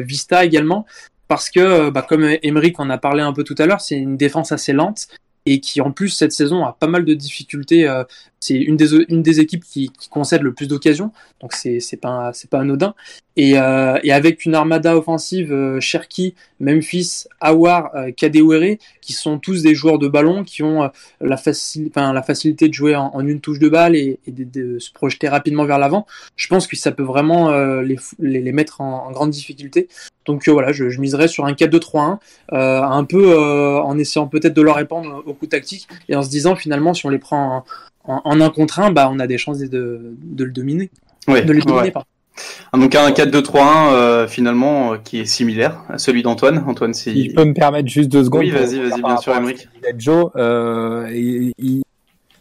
[0.00, 0.84] Vista également,
[1.28, 4.18] parce que, bah, comme Emeric en a parlé un peu tout à l'heure, c'est une
[4.18, 5.08] défense assez lente
[5.46, 7.88] et qui en plus cette saison a pas mal de difficultés.
[7.88, 8.04] Euh,
[8.40, 12.32] c'est une des, une des équipes qui, qui concède le plus d'occasions, donc c'est pas
[12.32, 12.94] c'est pas anodin.
[13.36, 19.38] Et, euh, et avec une armada offensive, euh, Cherki, Memphis, Awar, euh, Kadewere, qui sont
[19.38, 20.88] tous des joueurs de ballon, qui ont euh,
[21.20, 24.44] la, faci la facilité de jouer en, en, une touche de balle et, et de,
[24.44, 26.06] de, se projeter rapidement vers l'avant.
[26.36, 29.88] Je pense que ça peut vraiment les, les, les, mettre en, en grande difficulté.
[30.26, 32.18] Donc voilà, je, je miserais sur un 4-2-3-1,
[32.50, 36.54] un peu en essayant peut-être de leur répondre au coup tactique et en se disant
[36.54, 37.64] finalement si on les prend
[38.04, 40.90] en, en, un contre un, bah, on a des chances de, de le dominer.
[41.28, 42.02] Ouais, de les dominer, ouais.
[42.72, 46.64] Ah, donc un 4-2-3-1 euh, finalement euh, qui est similaire à celui d'Antoine.
[46.66, 47.30] Antoine, si...
[47.30, 48.42] je peux me permettre juste deux secondes.
[48.42, 49.68] Oui, vas-y, vas-y, bien sûr, Emmerich.
[49.98, 51.82] Joe, euh, il, il,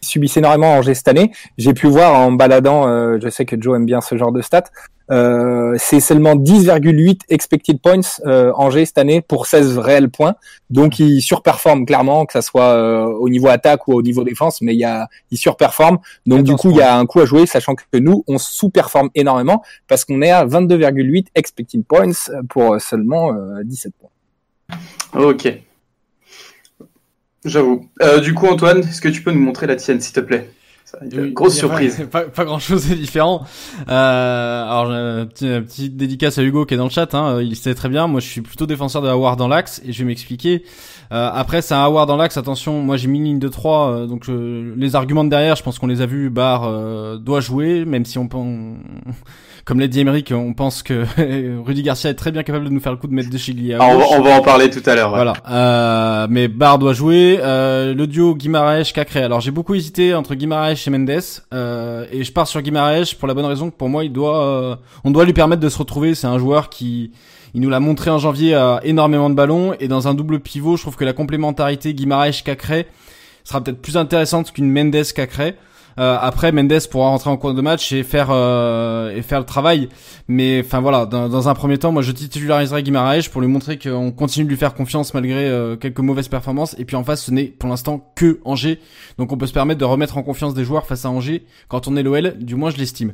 [0.02, 1.32] subissait énormément Angers cette année.
[1.58, 4.42] J'ai pu voir en baladant, euh, je sais que Joe aime bien ce genre de
[4.42, 4.64] stats,
[5.12, 10.36] euh, c'est seulement 10,8 expected points euh, Angers cette année pour 16 réels points.
[10.70, 14.62] Donc il surperforme clairement, que ça soit euh, au niveau attaque ou au niveau défense,
[14.62, 16.00] mais il y a il surperforme.
[16.26, 19.10] Donc du coup il y a un coup à jouer, sachant que nous on sous-performe
[19.14, 22.12] énormément parce qu'on est à 22,8 expected points
[22.50, 24.80] pour seulement 17 points.
[25.14, 25.62] Ok.
[27.44, 27.90] J'avoue.
[28.24, 30.50] du coup Antoine, est-ce que tu peux nous montrer la tienne s'il te plaît?
[31.02, 32.08] Une grosse surprise.
[32.12, 33.46] Pas, pas, grand chose de différent.
[33.88, 37.14] Euh, alors, un petit, un petit dédicace à Hugo qui est dans le chat.
[37.14, 38.08] Hein, il sait très bien.
[38.08, 40.64] Moi, je suis plutôt défenseur de Howard dans l'axe et je vais m'expliquer.
[41.12, 42.38] Euh, après, c'est un Howard dans l'axe.
[42.38, 45.56] Attention, moi j'ai mis une ligne de 3 euh, donc je, les arguments de derrière,
[45.56, 46.30] je pense qu'on les a vus.
[46.30, 48.76] Bar euh, doit jouer, même si on, on
[49.66, 51.06] comme l'a dit Emeric, on pense que
[51.66, 53.76] Rudy Garcia est très bien capable de nous faire le coup de mettre de Chigli.
[53.76, 55.12] On, on, va en parler tout à l'heure.
[55.12, 55.18] Ouais.
[55.18, 55.34] Voilà.
[55.50, 57.40] Euh, mais Bar doit jouer.
[57.42, 59.24] Euh, le duo Guimaraes Cacré.
[59.24, 61.22] Alors j'ai beaucoup hésité entre Guimaraes et Mendes,
[61.54, 64.46] euh, et je pars sur Guimaraes pour la bonne raison que pour moi il doit,
[64.46, 66.16] euh, on doit lui permettre de se retrouver.
[66.16, 67.12] C'est un joueur qui
[67.54, 70.78] il nous l'a montré en janvier à énormément de ballons et dans un double pivot,
[70.78, 72.88] je trouve que la complémentarité Guimaraes Cacré
[73.44, 75.56] sera peut-être plus intéressante qu'une Mendes Cacré.
[76.00, 79.46] Euh, après, Mendes pourra rentrer en cours de match et faire euh, et faire le
[79.46, 79.90] travail.
[80.28, 84.12] Mais enfin voilà, dans, un premier temps, moi je titulariserai Guimaraes pour lui montrer qu'on
[84.12, 86.76] continue de lui faire confiance malgré euh, quelques mauvaises performances.
[86.78, 88.80] Et puis en face, ce n'est pour l'instant que Angers,
[89.18, 91.88] donc on peut se permettre de remettre en confiance des joueurs face à Angers quand
[91.88, 92.38] on est l'OL.
[92.40, 93.14] Du moins, je l'estime.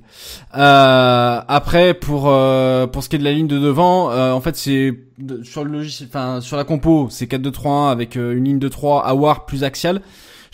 [0.55, 2.23] Euh, après, pour
[2.91, 4.93] pour ce qui est de la ligne de devant, en fait c'est
[5.43, 9.45] sur le logiciel, enfin sur la compo, c'est 4-2-3-1 avec une ligne de 3 Awar
[9.45, 10.01] plus axiale.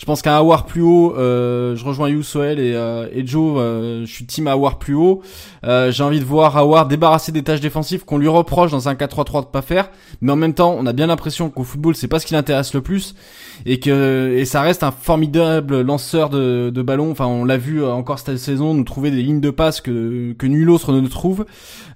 [0.04, 4.04] Je pense qu'un Awar plus haut, euh, je rejoins Yousoel et, euh, et Joe, euh,
[4.04, 5.22] je suis team Awar plus haut.
[5.64, 8.96] Euh, j'ai envie de voir Awar débarrasser des tâches défensives qu'on lui reproche dans un
[8.96, 9.88] 4-3-3 de pas faire,
[10.20, 12.74] mais en même temps, on a bien l'impression qu'au football, c'est pas ce qui l'intéresse
[12.74, 13.14] le plus
[13.64, 17.10] et que et ça reste un formidable lanceur de, de ballon.
[17.10, 20.46] Enfin, on l'a vu encore cette saison, nous trouver des lignes de passe que que
[20.46, 21.46] nul autre ne trouve.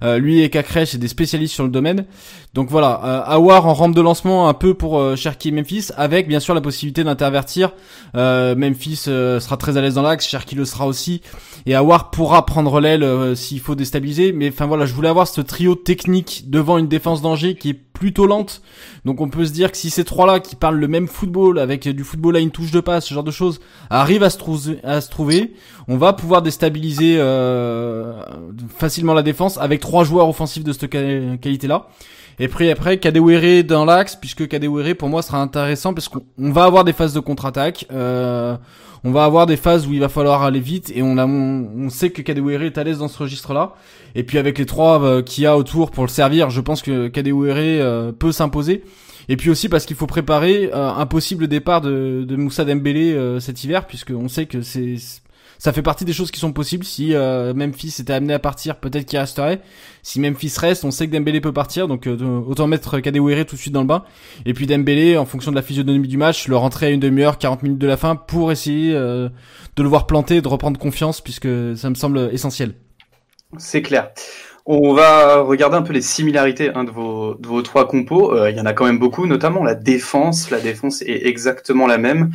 [0.03, 2.05] Euh, lui et Cacré, c'est des spécialistes sur le domaine.
[2.53, 6.27] Donc voilà, euh, Awar en rampe de lancement un peu pour euh, Cherki Memphis, avec
[6.27, 7.73] bien sûr la possibilité d'intervertir.
[8.15, 11.21] Euh, Memphis euh, sera très à l'aise dans l'axe, Cherki le sera aussi,
[11.65, 14.31] et Awar pourra prendre l'aile euh, s'il faut déstabiliser.
[14.31, 17.73] Mais enfin voilà, je voulais avoir ce trio technique devant une défense d'Angers qui est
[17.73, 18.61] plutôt lente.
[19.05, 21.87] Donc on peut se dire que si ces trois-là qui parlent le même football avec
[21.87, 23.59] du football à une touche de passe, ce genre de choses,
[23.89, 25.53] arrivent à se, trouver,
[25.87, 27.17] on va pouvoir déstabiliser
[28.77, 31.89] facilement la défense avec trois joueurs offensifs de cette qualité-là.
[32.39, 36.63] Et puis après, Kadewere dans l'axe, puisque Kadewere pour moi sera intéressant parce qu'on va
[36.63, 37.85] avoir des phases de contre-attaque.
[37.91, 38.55] Euh,
[39.03, 41.89] on va avoir des phases où il va falloir aller vite et on a on,
[41.89, 43.73] sait que Kadewere est à l'aise dans ce registre-là.
[44.15, 46.81] Et puis avec les trois euh, qu'il y a autour pour le servir, je pense
[46.81, 48.83] que Kadewere euh, peut s'imposer.
[49.29, 53.17] Et puis aussi parce qu'il faut préparer euh, un possible départ de, de Moussa Dembélé
[53.39, 54.95] cet hiver, puisque on sait que c'est
[55.59, 56.85] ça fait partie des choses qui sont possibles.
[56.85, 59.61] Si euh, Memphis était amené à partir, peut-être qu'il resterait.
[60.01, 62.17] Si Memphis reste, on sait que Dembélé peut partir, donc euh,
[62.47, 64.05] autant mettre Kadewere tout de suite dans le bain.
[64.45, 67.37] Et puis Dembélé, en fonction de la physionomie du match, le rentrer à une demi-heure,
[67.37, 69.27] 40 minutes de la fin, pour essayer euh,
[69.75, 72.73] de le voir planter, de reprendre confiance, puisque ça me semble essentiel.
[73.57, 74.11] C'est clair.
[74.65, 78.33] On va regarder un peu les similarités hein, de, vos, de vos trois compos.
[78.35, 80.51] Euh, il y en a quand même beaucoup, notamment la défense.
[80.51, 82.31] La défense est exactement la même.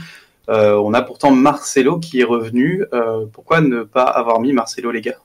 [0.49, 2.85] Euh, on a pourtant Marcelo qui est revenu.
[2.93, 5.19] Euh, pourquoi ne pas avoir mis Marcelo, les gars?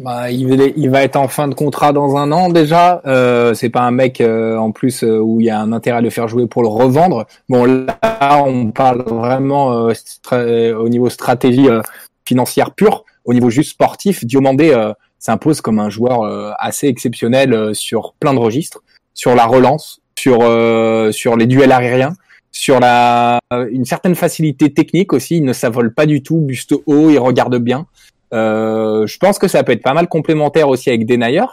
[0.00, 3.02] Bah, il, va être en fin de contrat dans un an déjà.
[3.04, 5.98] Euh, c'est pas un mec euh, en plus euh, où il y a un intérêt
[5.98, 7.26] à le faire jouer pour le revendre.
[7.50, 9.90] Bon là, on parle vraiment
[10.32, 11.68] euh, au niveau stratégie
[12.24, 14.24] financière pure, au niveau juste sportif.
[14.24, 14.74] Diomandé
[15.18, 20.38] s'impose comme un joueur assez exceptionnel sur plein de registres, sur la relance, sur
[21.12, 22.14] sur les duels aériens
[22.52, 25.36] sur la une certaine facilité technique aussi.
[25.36, 27.86] Il ne s'avole pas du tout, buste haut, il regarde bien.
[28.32, 31.46] Euh, je pense que ça peut être pas mal complémentaire aussi avec Denayer.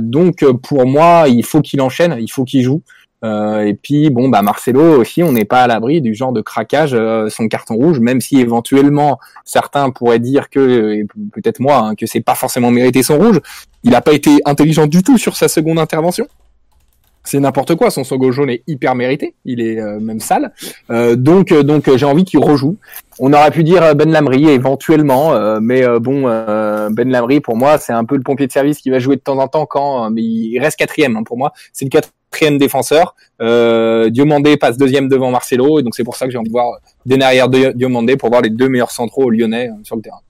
[0.00, 2.82] donc pour moi, il faut qu'il enchaîne, il faut qu'il joue.
[3.22, 6.40] Euh, et puis bon bah Marcelo aussi, on n'est pas à l'abri du genre de
[6.40, 11.94] craquage, euh, son carton rouge, même si éventuellement certains pourraient dire que, peut-être moi, hein,
[11.94, 13.40] que c'est pas forcément mérité son rouge.
[13.84, 16.26] Il n'a pas été intelligent du tout sur sa seconde intervention
[17.30, 17.92] c'est n'importe quoi.
[17.92, 19.34] Son second jaune est hyper mérité.
[19.44, 20.52] Il est euh, même sale.
[20.90, 22.76] Euh, donc, euh, donc j'ai envie qu'il rejoue.
[23.20, 28.04] On aurait pu dire Ben Lamry éventuellement, mais bon, Ben Lamry pour moi c'est un
[28.04, 30.58] peu le pompier de service qui va jouer de temps en temps quand, mais il
[30.58, 31.52] reste quatrième hein, pour moi.
[31.74, 33.14] C'est le quatrième défenseur.
[34.10, 36.78] Diomandé passe deuxième devant Marcelo et donc c'est pour ça que j'ai envie de voir
[37.04, 40.22] derrière Diomandé pour voir les deux meilleurs centraux lyonnais sur le terrain.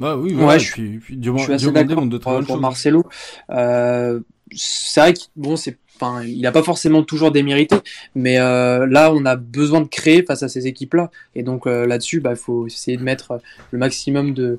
[0.00, 3.04] Bah oui, ouais, je suis, je suis assez d'accord pour, pour Marcelo.
[3.50, 4.20] Euh,
[4.54, 7.76] c'est vrai que bon, c'est Enfin, il n'a pas forcément toujours démérité,
[8.14, 11.10] mais euh, là, on a besoin de créer face à ces équipes-là.
[11.34, 13.38] Et donc euh, là-dessus, bah, il faut essayer de mettre
[13.70, 14.58] le maximum de,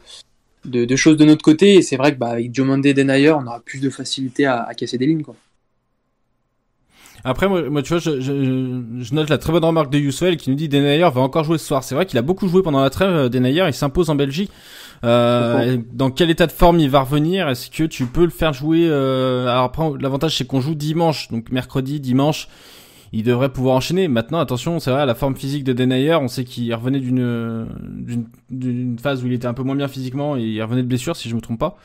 [0.65, 1.75] de, choses de notre côté.
[1.75, 4.99] Et c'est vrai que bah, avec Denayer, on aura plus de facilité à, à casser
[4.99, 5.23] des lignes.
[5.23, 5.35] Quoi.
[7.23, 10.49] Après, moi, tu vois, je, je, je, note la très bonne remarque de Youssoel qui
[10.49, 11.83] nous dit Denayer va encore jouer ce soir.
[11.83, 13.11] C'est vrai qu'il a beaucoup joué pendant la trêve.
[13.11, 14.51] Euh, Denayer, il s'impose en Belgique.
[15.03, 17.49] Euh, dans quel état de forme il va revenir?
[17.49, 19.47] Est-ce que tu peux le faire jouer euh...
[19.47, 22.47] Alors après, l'avantage c'est qu'on joue dimanche, donc mercredi, dimanche,
[23.13, 24.07] il devrait pouvoir enchaîner.
[24.07, 27.67] Maintenant, attention, c'est vrai, la forme physique de Denayer, on sait qu'il revenait d'une
[28.49, 31.15] d'une phase où il était un peu moins bien physiquement et il revenait de blessure,
[31.15, 31.77] si je me trompe pas.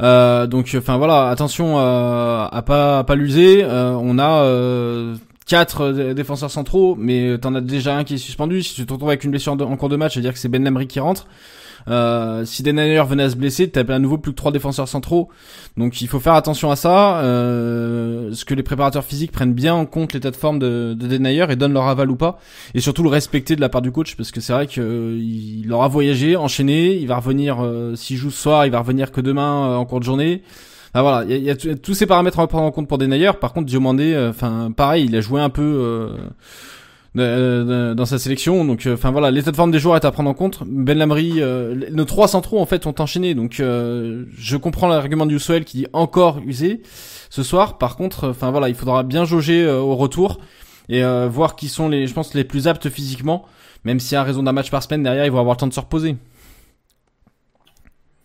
[0.00, 3.62] Euh, donc, enfin voilà, attention à, à pas à pas l'user.
[3.64, 8.62] Euh, on a euh, quatre défenseurs centraux, mais t'en as déjà un qui est suspendu.
[8.62, 10.64] Si tu te retrouves avec une blessure en cours de match, c'est-à-dire que c'est Ben
[10.64, 11.26] Lamry qui rentre.
[11.88, 15.28] Euh, si Denayer venait à se blesser, t'as à nouveau plus que trois défenseurs centraux.
[15.76, 17.20] Donc il faut faire attention à ça.
[17.20, 21.06] Euh, ce que les préparateurs physiques prennent bien en compte l'état de forme de, de
[21.06, 22.38] Denayer et donnent leur aval ou pas.
[22.74, 25.72] Et surtout le respecter de la part du coach parce que c'est vrai qu'il euh,
[25.72, 26.96] aura voyagé, enchaîné.
[26.96, 29.84] Il va revenir euh, s'il joue ce soir, il va revenir que demain euh, en
[29.84, 30.42] cours de journée.
[30.94, 33.30] Ah voilà, il y a, tous ces paramètres à prendre en compte pour Denayer.
[33.40, 36.10] Par contre, Diomandé, enfin pareil, il a joué un peu
[37.14, 38.64] dans sa sélection.
[38.64, 40.62] Donc, euh, enfin voilà, l'état de forme des joueurs est à prendre en compte.
[40.66, 43.34] Ben Lamry, euh, nos trois centraux en fait ont enchaîné.
[43.34, 46.82] Donc, euh, je comprends l'argument du Soel qui dit encore usé
[47.30, 47.78] ce soir.
[47.78, 50.40] Par contre, enfin voilà, il faudra bien jauger au retour
[50.88, 53.46] et voir qui sont les, je pense, les plus aptes physiquement.
[53.84, 55.72] Même si à raison d'un match par semaine derrière, ils vont avoir le temps de
[55.72, 56.16] se reposer.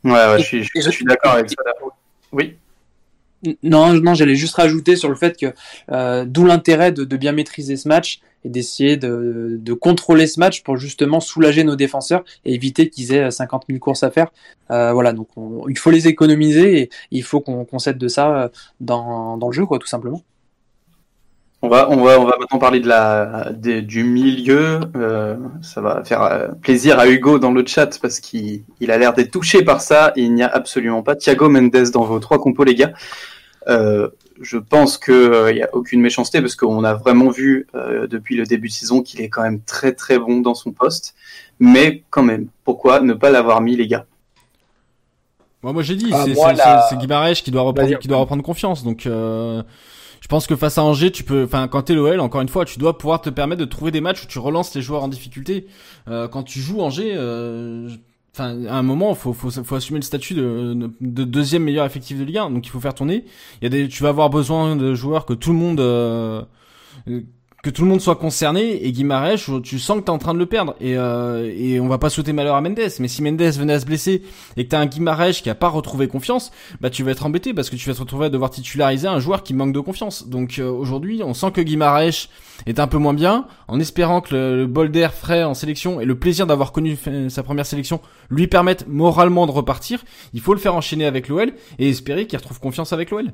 [0.03, 1.55] Ouais, ouais, je suis, je suis d'accord avec ça.
[2.31, 2.55] Oui.
[3.61, 5.53] Non, non, j'allais juste rajouter sur le fait que
[5.91, 10.77] euh, d'où l'intérêt de, bien maîtriser ce match et d'essayer de, contrôler ce match pour
[10.77, 14.31] justement soulager nos défenseurs et éviter qu'ils aient 50 000 courses à faire.
[14.71, 15.29] Euh, voilà, donc
[15.69, 19.65] il faut les économiser et il faut qu'on concède de ça euh, dans, le jeu,
[19.65, 20.23] quoi, tout simplement.
[21.67, 24.79] On va, on va, on va maintenant parler de la, du milieu.
[25.61, 29.63] ça va faire plaisir à Hugo dans le chat parce qu'il a l'air d'être touché
[29.63, 30.13] par ça.
[30.15, 32.93] il n'y a absolument pas Thiago Mendes dans vos trois compos, les gars.
[33.67, 34.07] Euh,
[34.39, 38.37] je pense qu'il n'y euh, a aucune méchanceté parce qu'on a vraiment vu euh, depuis
[38.37, 41.15] le début de saison qu'il est quand même très très bon dans son poste.
[41.59, 44.05] Mais quand même, pourquoi ne pas l'avoir mis, les gars?
[45.63, 47.33] Moi, j'ai dit, ah, c'est la...
[47.35, 48.85] qui doit reprendre, qui doit reprendre confiance.
[48.85, 49.05] Donc,
[50.21, 52.65] je pense que face à Angers, tu peux, enfin, quand t'es l'OL, encore une fois,
[52.65, 55.07] tu dois pouvoir te permettre de trouver des matchs où tu relances les joueurs en
[55.07, 55.67] difficulté.
[56.05, 57.15] quand tu joues Angers,
[58.37, 62.19] Enfin, à un moment, faut, faut, faut assumer le statut de, de, deuxième meilleur effectif
[62.19, 62.51] de Ligue 1.
[62.51, 63.25] Donc, il faut faire tourner.
[63.61, 66.43] Il y a des, tu vas avoir besoin de joueurs que tout le monde, euh,
[67.67, 70.39] que tout le monde soit concerné et Guimarães tu sens que t'es en train de
[70.39, 72.79] le perdre et euh, et on va pas souhaiter malheur à Mendes.
[72.99, 74.23] Mais si Mendes venait à se blesser
[74.55, 77.53] et que t'as un Guimarães qui a pas retrouvé confiance bah tu vas être embêté
[77.53, 80.29] parce que tu vas te retrouver à devoir titulariser un joueur qui manque de confiance.
[80.29, 82.29] Donc euh, aujourd'hui on sent que Guimarães
[82.67, 86.05] est un peu moins bien en espérant que le, bol d'air frais en sélection et
[86.05, 87.99] le plaisir d'avoir connu sa première sélection
[88.29, 90.05] lui permettent moralement de repartir.
[90.33, 93.33] Il faut le faire enchaîner avec l'OL et espérer qu'il retrouve confiance avec l'OL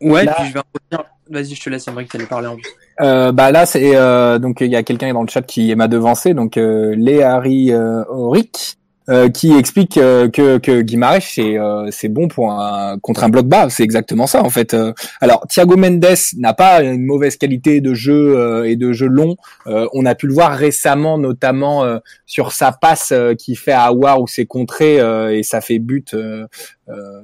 [0.00, 1.10] Ouais, puis je vais revenir.
[1.30, 2.68] Vas-y, je te laisse, Emmerich, t'allais parler en plus.
[3.00, 5.86] Euh, bah là, c'est euh, donc il y a quelqu'un dans le chat qui m'a
[5.86, 8.79] devancé, donc euh, Auric,
[9.10, 13.28] euh, qui explique euh, que, que Guimarães c'est euh, c'est bon pour un contre un
[13.28, 14.76] bloc bas, c'est exactement ça en fait.
[15.20, 19.36] alors Thiago Mendes n'a pas une mauvaise qualité de jeu et de jeu long.
[19.66, 21.84] on a pu le voir récemment, notamment
[22.26, 24.98] sur sa passe qui fait à Awar où c'est contré
[25.36, 26.14] et ça fait but.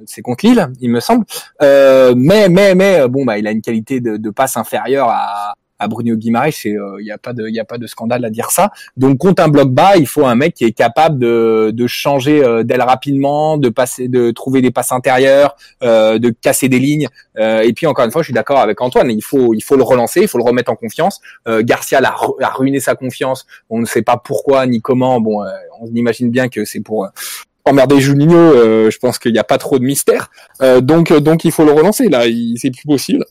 [0.05, 1.25] c'est contre Lille, il me semble.
[1.61, 5.87] mais mais mais bon bah il a une qualité de, de passe inférieure à à
[5.87, 8.71] Bruno Guimaraes, il euh, y a pas de a pas de scandale à dire ça.
[8.95, 12.43] Donc contre un bloc bas, il faut un mec qui est capable de, de changer
[12.43, 17.07] euh, rapidement, de passer de trouver des passes intérieures, euh, de casser des lignes.
[17.37, 19.75] Euh, et puis encore une fois, je suis d'accord avec Antoine, il faut il faut
[19.75, 21.21] le relancer, il faut le remettre en confiance.
[21.47, 25.19] Garcia a, ruiné sa confiance, on ne sait pas pourquoi ni comment.
[25.19, 25.43] Bon,
[25.81, 27.07] on imagine bien que c'est pour
[27.65, 30.29] emmerder Juninho, je pense qu'il n'y a pas trop de mystère.
[30.81, 32.09] donc, donc il faut le relancer.
[32.09, 32.23] Là,
[32.55, 33.25] c'est plus possible.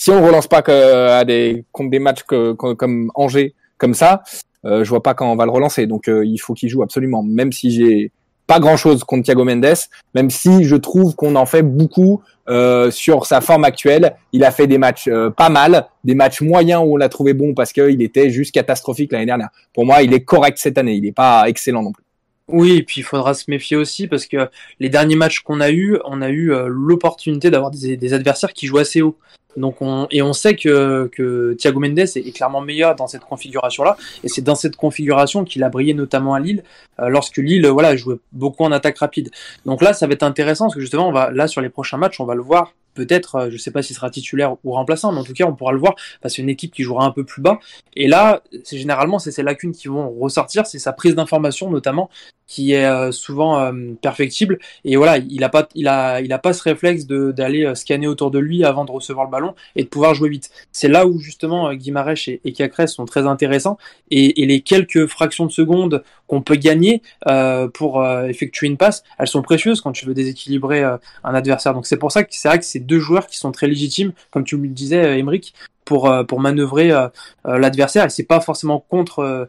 [0.00, 4.22] Si on relance pas à des contre des matchs comme Angers, comme ça,
[4.64, 5.86] je vois pas quand on va le relancer.
[5.86, 7.22] Donc, il faut qu'il joue absolument.
[7.22, 8.10] Même si j'ai
[8.46, 9.76] pas grand chose contre Thiago Mendes,
[10.14, 14.16] même si je trouve qu'on en fait beaucoup euh, sur sa forme actuelle.
[14.32, 17.32] Il a fait des matchs euh, pas mal, des matchs moyens où on l'a trouvé
[17.32, 19.50] bon parce qu'il était juste catastrophique l'année dernière.
[19.72, 22.02] Pour moi, il est correct cette année, il n'est pas excellent non plus.
[22.48, 24.48] Oui, et puis il faudra se méfier aussi parce que
[24.80, 28.52] les derniers matchs qu'on a eu, on a eu euh, l'opportunité d'avoir des, des, adversaires
[28.52, 29.16] qui jouent assez haut.
[29.56, 33.96] Donc on, et on sait que, que Thiago Mendes est, clairement meilleur dans cette configuration-là,
[34.24, 36.62] et c'est dans cette configuration qu'il a brillé notamment à Lille,
[37.00, 39.30] euh, lorsque Lille voilà jouait beaucoup en attaque rapide.
[39.66, 41.96] Donc là, ça va être intéressant parce que justement, on va là sur les prochains
[41.96, 44.72] matchs, on va le voir peut-être, euh, je ne sais pas s'il sera titulaire ou
[44.72, 47.04] remplaçant, mais en tout cas, on pourra le voir parce c'est une équipe qui jouera
[47.04, 47.58] un peu plus bas.
[47.94, 52.10] Et là, c'est généralement c'est ces lacunes qui vont ressortir, c'est sa prise d'information notamment
[52.50, 54.58] qui est euh, souvent euh, perfectible.
[54.84, 58.32] Et voilà, il a pas, il a, il a pas ce réflexe d'aller scanner autour
[58.32, 60.50] de lui avant de recevoir le ballon et de pouvoir jouer vite.
[60.72, 63.78] C'est là où justement Guimarèche et, et Cacrès sont très intéressants
[64.10, 67.02] et, les quelques fractions de secondes qu'on peut gagner
[67.74, 70.98] pour effectuer une passe, elles sont précieuses quand tu veux déséquilibrer un
[71.34, 71.72] adversaire.
[71.72, 74.12] Donc c'est pour ça que c'est vrai que c'est deux joueurs qui sont très légitimes,
[74.32, 75.54] comme tu le disais, Emeric,
[75.90, 77.08] pour, euh, pour manœuvrer euh,
[77.46, 78.04] euh, l'adversaire.
[78.04, 79.48] Et c'est pas forcément contre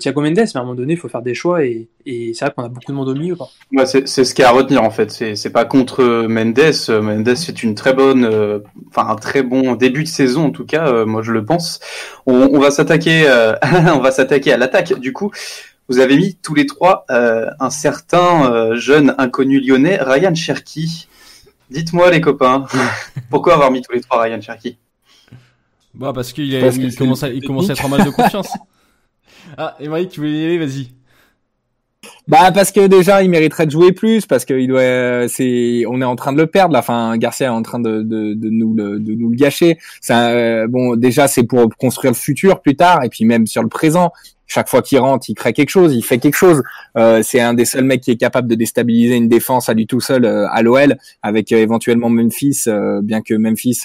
[0.00, 1.62] Thiago Mendes, mais à un moment donné, il faut faire des choix.
[1.62, 3.36] Et, c'est vrai qu'on a beaucoup de monde au milieu.
[3.70, 5.10] Ouais, c'est ce qu'il y a à retenir en fait.
[5.10, 6.58] C'est pas contre Mendes.
[6.88, 11.04] Mendes fait une très bonne, enfin un très bon début de saison en tout cas.
[11.04, 11.80] moi, je le pense.
[12.24, 13.26] On, va s'attaquer,
[13.94, 14.98] on va s'attaquer à l'attaque.
[14.98, 15.30] Du coup.
[15.90, 21.08] Vous avez mis tous les trois un certain jeune inconnu lyonnais, Ryan Cherky.
[21.68, 22.64] Dites-moi les copains,
[23.30, 24.78] pourquoi avoir mis tous les trois Ryan Cherky
[25.94, 28.48] Bah parce qu'il il commence, à, il commence à être en mal de confiance.
[29.58, 30.88] ah, Mike, tu voulais y aller, vas-y.
[32.26, 36.04] Bah parce que déjà il mériterait de jouer plus parce qu'il doit c'est on est
[36.04, 38.74] en train de le perdre là enfin Garcia est en train de, de, de nous
[38.74, 42.76] le de nous le gâcher ça euh, bon déjà c'est pour construire le futur plus
[42.76, 44.10] tard et puis même sur le présent
[44.46, 46.62] chaque fois qu'il rentre, il crée quelque chose, il fait quelque chose.
[46.96, 49.86] Euh, c'est un des seuls mecs qui est capable de déstabiliser une défense à lui
[49.86, 52.64] tout seul euh, à l'OL, avec euh, éventuellement Memphis,
[53.02, 53.82] bien que Memphis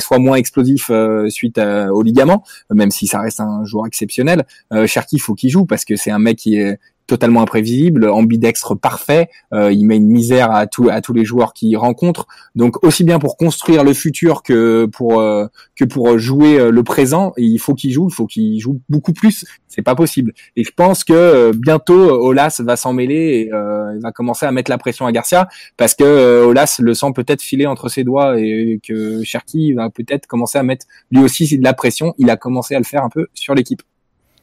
[0.00, 0.90] soit moins explosif
[1.28, 4.44] suite au ligament, même si ça reste un joueur exceptionnel.
[4.86, 6.78] Cherki, faut qu'il joue parce que c'est un mec qui est
[7.10, 9.28] totalement imprévisible, ambidextre parfait.
[9.52, 12.28] Euh, il met une misère à, tous à tous les joueurs qu'il rencontre.
[12.54, 16.82] Donc aussi bien pour construire le futur que pour euh, que pour jouer euh, le
[16.84, 19.44] présent, il faut qu'il joue, il faut qu'il joue beaucoup plus.
[19.66, 20.32] C'est pas possible.
[20.54, 24.70] Et je pense que bientôt Olas va s'en mêler et il va commencer à mettre
[24.70, 28.80] la pression à Garcia parce que Olas le sent peut-être filer entre ses doigts et
[28.86, 32.14] que Cherki va peut-être commencer à mettre lui aussi de la pression.
[32.18, 33.82] Il a commencé à le faire un peu sur l'équipe.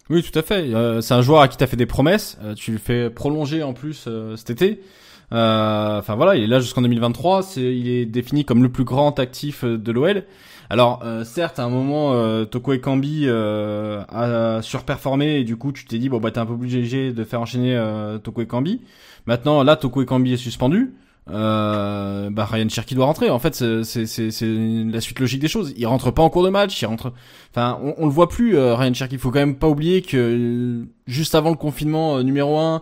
[0.10, 0.74] Oui, tout à fait.
[0.74, 2.38] Euh, c'est un joueur à qui t'as fait des promesses.
[2.42, 4.82] Euh, tu le fais prolonger en plus euh, cet été.
[5.30, 7.44] Enfin voilà, il est là jusqu'en 2023.
[7.44, 10.24] C'est, il est défini comme le plus grand actif de l'OL.
[10.70, 16.08] Alors certes, à un moment, Toko Ekambi a surperformé et du coup, tu t'es dit
[16.08, 17.78] bon bah t'es un peu obligé de faire enchaîner
[18.24, 18.80] Toko Ekambi.
[19.26, 20.94] Maintenant, là, Toko Ekambi est suspendu
[21.30, 23.30] euh, bah Ryan Cherky doit rentrer.
[23.30, 25.74] En fait, c'est la suite logique des choses.
[25.78, 27.14] Il rentre pas en cours de match, il rentre.
[27.52, 28.58] Enfin, on, on le voit plus.
[28.58, 29.16] Euh, Ryan Cherky.
[29.16, 32.82] Il faut quand même pas oublier que euh, juste avant le confinement euh, numéro 1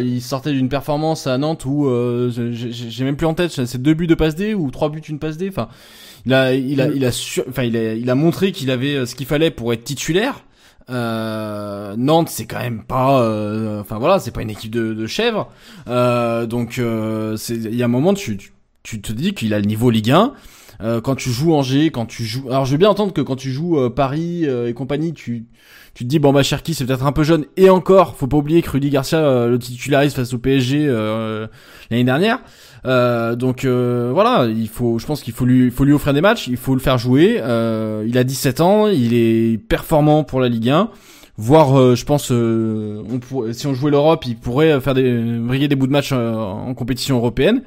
[0.00, 1.88] il sortait d'une performance à Nantes où
[2.30, 3.50] j'ai même plus en tête.
[3.50, 5.48] C'est deux buts de passe D ou trois buts une passe D.
[5.48, 5.68] Enfin,
[6.24, 7.08] il a, il a, il a,
[7.48, 10.44] enfin, il a, il a montré qu'il avait ce qu'il fallait pour être titulaire.
[10.90, 15.06] Euh, Nantes, c'est quand même pas, euh, enfin voilà, c'est pas une équipe de, de
[15.06, 15.50] chèvres.
[15.88, 18.38] Euh, donc euh, il y a un moment, tu,
[18.82, 20.32] tu, te dis qu'il a le niveau Ligue 1.
[21.02, 23.50] quand tu joues Angers, quand tu joues, alors je veux bien entendre que quand tu
[23.50, 25.46] joues Paris et compagnie, tu,
[25.92, 28.36] tu te dis bon bah Cherki c'est peut-être un peu jeune et encore, faut pas
[28.36, 30.86] oublier que Rudy Garcia le titularise face au PSG
[31.90, 32.40] l'année dernière.
[32.88, 36.22] Euh, donc euh, voilà, il faut, je pense qu'il faut lui, faut lui offrir des
[36.22, 37.38] matchs, il faut le faire jouer.
[37.40, 40.90] Euh, il a 17 ans, il est performant pour la Ligue 1.
[41.36, 45.86] Voire, je pense, on si on jouait l'Europe, il pourrait faire des briller des bouts
[45.86, 47.62] de match en compétition européenne.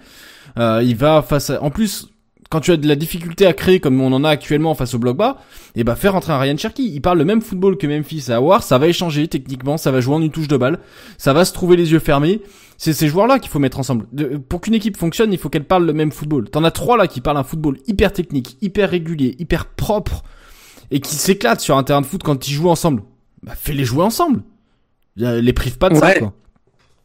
[0.57, 2.10] il va face à, en plus,
[2.51, 4.99] quand tu as de la difficulté à créer comme on en a actuellement face au
[4.99, 5.37] bloc bas,
[5.73, 6.91] et eh bah faire rentrer un Ryan Cherky.
[6.93, 10.01] Il parle le même football que Memphis à avoir, ça va échanger techniquement, ça va
[10.01, 10.79] jouer en une touche de balle,
[11.17, 12.41] ça va se trouver les yeux fermés.
[12.77, 14.05] C'est ces joueurs-là qu'il faut mettre ensemble.
[14.49, 16.49] pour qu'une équipe fonctionne, il faut qu'elle parle le même football.
[16.49, 20.23] T'en as trois là qui parlent un football hyper technique, hyper régulier, hyper propre,
[20.89, 23.03] et qui s'éclatent sur un terrain de foot quand ils jouent ensemble.
[23.43, 24.41] Bah fais-les jouer ensemble.
[25.15, 26.33] Les prive pas de ça quoi.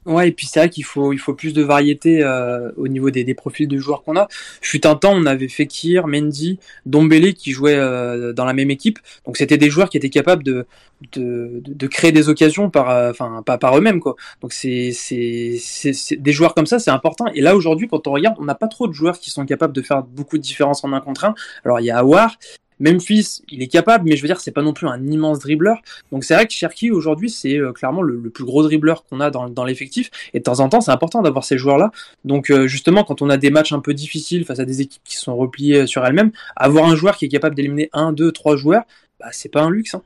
[0.07, 3.11] Ouais, et puis c'est vrai qu'il faut, il faut plus de variété euh, au niveau
[3.11, 4.29] des, des, profils de joueurs qu'on a.
[4.61, 9.01] Fut un temps, on avait Fekir, Mendy, Dombele qui jouaient euh, dans la même équipe.
[9.25, 10.65] Donc c'était des joueurs qui étaient capables de,
[11.13, 14.15] de, de créer des occasions par, euh, enfin pas par eux-mêmes quoi.
[14.43, 17.27] Donc c'est, c'est, c'est, des joueurs comme ça, c'est important.
[17.35, 19.73] Et là aujourd'hui, quand on regarde, on n'a pas trop de joueurs qui sont capables
[19.73, 21.35] de faire beaucoup de différence en un contre un.
[21.65, 22.39] Alors il y a Awar,
[22.81, 25.81] Memphis, il est capable, mais je veux dire, c'est pas non plus un immense dribbleur.
[26.13, 29.31] Donc c'est vrai que Cherki aujourd'hui, c'est euh, clairement le, plus gros dribbleur qu'on a
[29.31, 30.11] dans, l'effectif.
[30.35, 31.91] Et de temps en temps, c'est important d'avoir ces joueurs-là.
[32.25, 35.03] Donc euh, justement, quand on a des matchs un peu difficiles face à des équipes
[35.05, 38.57] qui sont repliées sur elles-mêmes, avoir un joueur qui est capable d'éliminer un, deux, trois
[38.57, 38.85] joueurs,
[39.21, 39.95] bah, c'est pas un luxe.
[39.95, 40.03] Hein.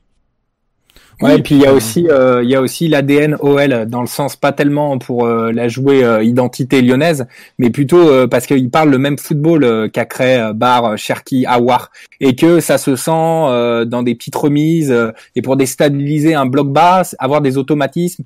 [1.21, 4.01] Ouais, et puis il y a aussi euh, il y a aussi l'ADN OL dans
[4.01, 7.27] le sens pas tellement pour euh, la jouer euh, identité lyonnaise,
[7.59, 12.59] mais plutôt parce qu'ils parlent le même football qu'a créé Bar, Cherki, Awar, et que
[12.59, 14.95] ça se sent dans des petites remises
[15.35, 18.23] et pour déstabiliser un bloc bas, avoir des automatismes,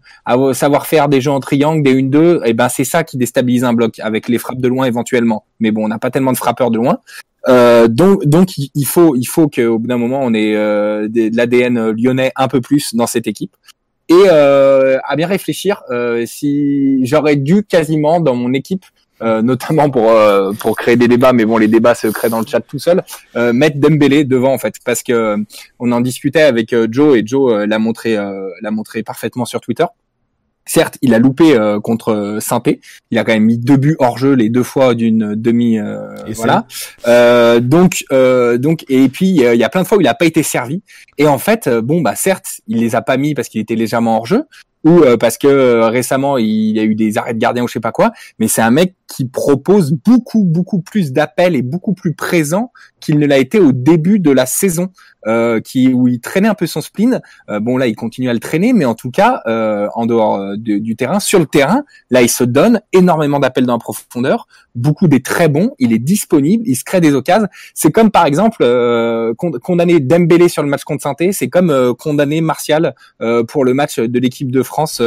[0.54, 3.74] savoir faire des jeux en triangle, des 1-2, et ben c'est ça qui déstabilise un
[3.74, 5.46] bloc avec les frappes de loin éventuellement.
[5.60, 7.00] Mais bon, on n'a pas tellement de frappeurs de loin.
[7.48, 11.36] Euh, donc, donc il faut, il faut qu'au bout d'un moment, on ait euh, de,
[11.36, 13.56] l'ADN lyonnais un peu plus dans cette équipe.
[14.08, 18.86] Et euh, à bien réfléchir, euh, si j'aurais dû quasiment dans mon équipe,
[19.22, 20.12] notamment pour
[20.60, 23.02] pour créer des débats, mais bon, les débats se créent dans le chat tout seul,
[23.54, 25.38] mettre Dembélé devant en fait, parce que
[25.80, 29.86] on en discutait avec Joe et Joe l'a montré l'a montré parfaitement sur Twitter.
[30.68, 32.62] Certes, il a loupé euh, contre saint
[33.12, 35.78] Il a quand même mis deux buts hors jeu les deux fois d'une demi.
[35.78, 36.66] Euh, voilà.
[37.08, 40.26] Euh, donc, donc, et puis il y a plein de fois où il n'a pas
[40.26, 40.82] été servi.
[41.18, 44.18] Et en fait, bon, bah certes, il les a pas mis parce qu'il était légèrement
[44.18, 44.44] hors jeu
[44.84, 47.80] ou parce que récemment il y a eu des arrêts de gardien ou je sais
[47.80, 48.12] pas quoi.
[48.40, 53.20] Mais c'est un mec qui propose beaucoup beaucoup plus d'appels et beaucoup plus présent qu'il
[53.20, 54.90] ne l'a été au début de la saison
[55.28, 57.22] euh, qui où il traînait un peu son spleen.
[57.50, 60.38] Euh, bon là, il continue à le traîner, mais en tout cas, euh, en dehors
[60.38, 64.48] euh, du terrain, sur le terrain, là, il se donne énormément d'appels dans la profondeur,
[64.76, 65.72] beaucoup des très bons.
[65.80, 67.48] Il est disponible, il se crée des occasions.
[67.74, 72.42] C'est comme par exemple euh, condamner Dembélé sur le match contre saint c'est comme condamner
[72.42, 72.94] Martial
[73.48, 75.02] pour le match de l'équipe de France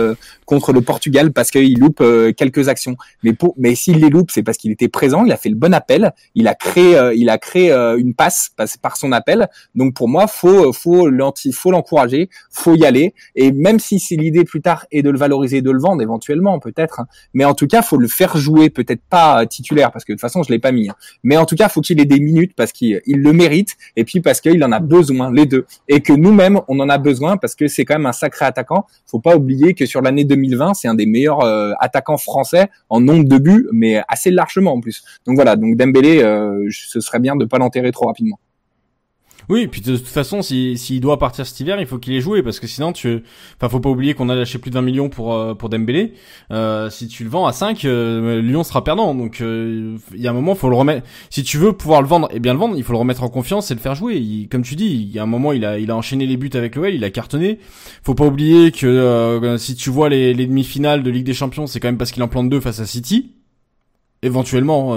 [0.46, 2.03] contre le Portugal parce qu'il loupe
[2.36, 2.96] quelques actions.
[3.22, 6.12] Mais s'il les loupe, c'est parce qu'il était présent, il a fait le bon appel,
[6.34, 8.51] il a créé, il a créé une passe
[8.82, 9.49] par son appel.
[9.74, 11.09] Donc pour moi, faut faut
[11.53, 13.14] faut l'encourager, faut y aller.
[13.34, 16.59] Et même si c'est l'idée plus tard est de le valoriser, de le vendre éventuellement
[16.59, 17.07] peut-être, hein.
[17.32, 20.20] mais en tout cas, faut le faire jouer, peut-être pas titulaire parce que de toute
[20.20, 20.91] façon je l'ai pas mis.
[20.91, 20.95] Hein.
[21.22, 24.20] Mais en tout cas, faut qu'il ait des minutes parce qu'il le mérite et puis
[24.20, 27.55] parce qu'il en a besoin les deux et que nous-mêmes on en a besoin parce
[27.55, 28.86] que c'est quand même un sacré attaquant.
[29.07, 33.01] Faut pas oublier que sur l'année 2020, c'est un des meilleurs euh, attaquants français en
[33.01, 35.03] nombre de buts, mais assez largement en plus.
[35.26, 38.39] Donc voilà, donc Dembélé, euh, ce serait bien de pas l'enterrer trop rapidement.
[39.49, 42.20] Oui, puis de toute façon, s'il si, doit partir cet hiver, il faut qu'il ait
[42.20, 43.22] joué parce que sinon, tu,
[43.57, 46.12] enfin, faut pas oublier qu'on a lâché plus de 20 millions pour euh, pour Dembélé.
[46.51, 49.14] Euh, si tu le vends à 5, euh, Lyon sera perdant.
[49.14, 51.07] Donc, euh, il y a un moment, faut le remettre.
[51.31, 53.31] Si tu veux pouvoir le vendre et bien le vendre, il faut le remettre en
[53.31, 54.49] confiance et le faire jouer.
[54.51, 56.51] comme tu dis, il y a un moment, il a il a enchaîné les buts
[56.53, 57.59] avec l'OL, il a cartonné.
[58.03, 61.81] Faut pas oublier que si tu vois les, les demi-finales de Ligue des Champions, c'est
[61.81, 63.38] quand même parce qu'il en plante deux face à City.
[64.22, 64.96] Éventuellement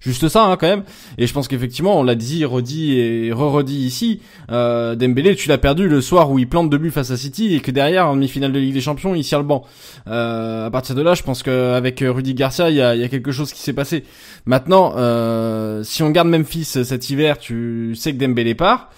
[0.00, 0.82] juste ça hein, quand même.
[1.18, 5.58] Et je pense qu'effectivement, on l'a dit, redit et re-redit ici, euh, Dembélé, tu l'as
[5.58, 8.14] perdu le soir où il plante deux buts face à City et que derrière, en
[8.14, 9.62] demi-finale de Ligue des Champions, il tire le banc.
[10.08, 13.08] Euh, à partir de là, je pense qu'avec Rudy Garcia, il y a, y a,
[13.08, 14.04] quelque chose qui s'est passé.
[14.46, 18.90] Maintenant, euh, si on garde Memphis cet hiver, tu sais que Dembélé part.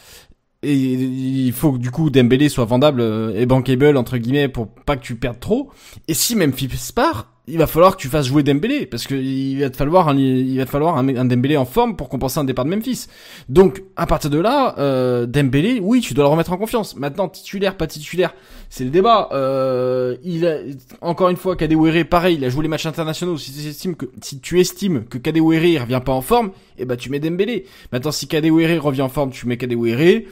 [0.64, 4.68] Et il faut que du coup Dembélé soit vendable euh, et bankable entre guillemets pour
[4.68, 5.70] pas que tu perdes trop.
[6.06, 9.58] Et si Memphis part, il va falloir que tu fasses jouer Dembélé parce que il
[9.60, 12.38] va te falloir un, il va te falloir un, un Dembélé en forme pour compenser
[12.38, 13.06] un départ de Memphis.
[13.48, 16.94] Donc à partir de là, euh, Dembélé, oui, tu dois le remettre en confiance.
[16.94, 18.32] Maintenant titulaire, pas titulaire,
[18.70, 19.28] c'est le débat.
[19.32, 20.58] Euh, il a,
[21.00, 23.36] encore une fois, Kadewere, pareil, il a joué les matchs internationaux.
[23.36, 26.96] Si tu estimes que si tu estimes que Kadewere revient pas en forme, eh ben
[26.96, 27.66] tu mets Dembélé.
[27.90, 30.22] Maintenant si Kadewere revient en forme, tu mets Kadewere.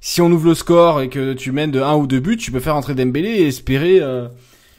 [0.00, 2.52] Si on ouvre le score et que tu mènes de un ou deux buts, tu
[2.52, 3.98] peux faire entrer Dembélé et espérer.
[4.00, 4.28] Euh,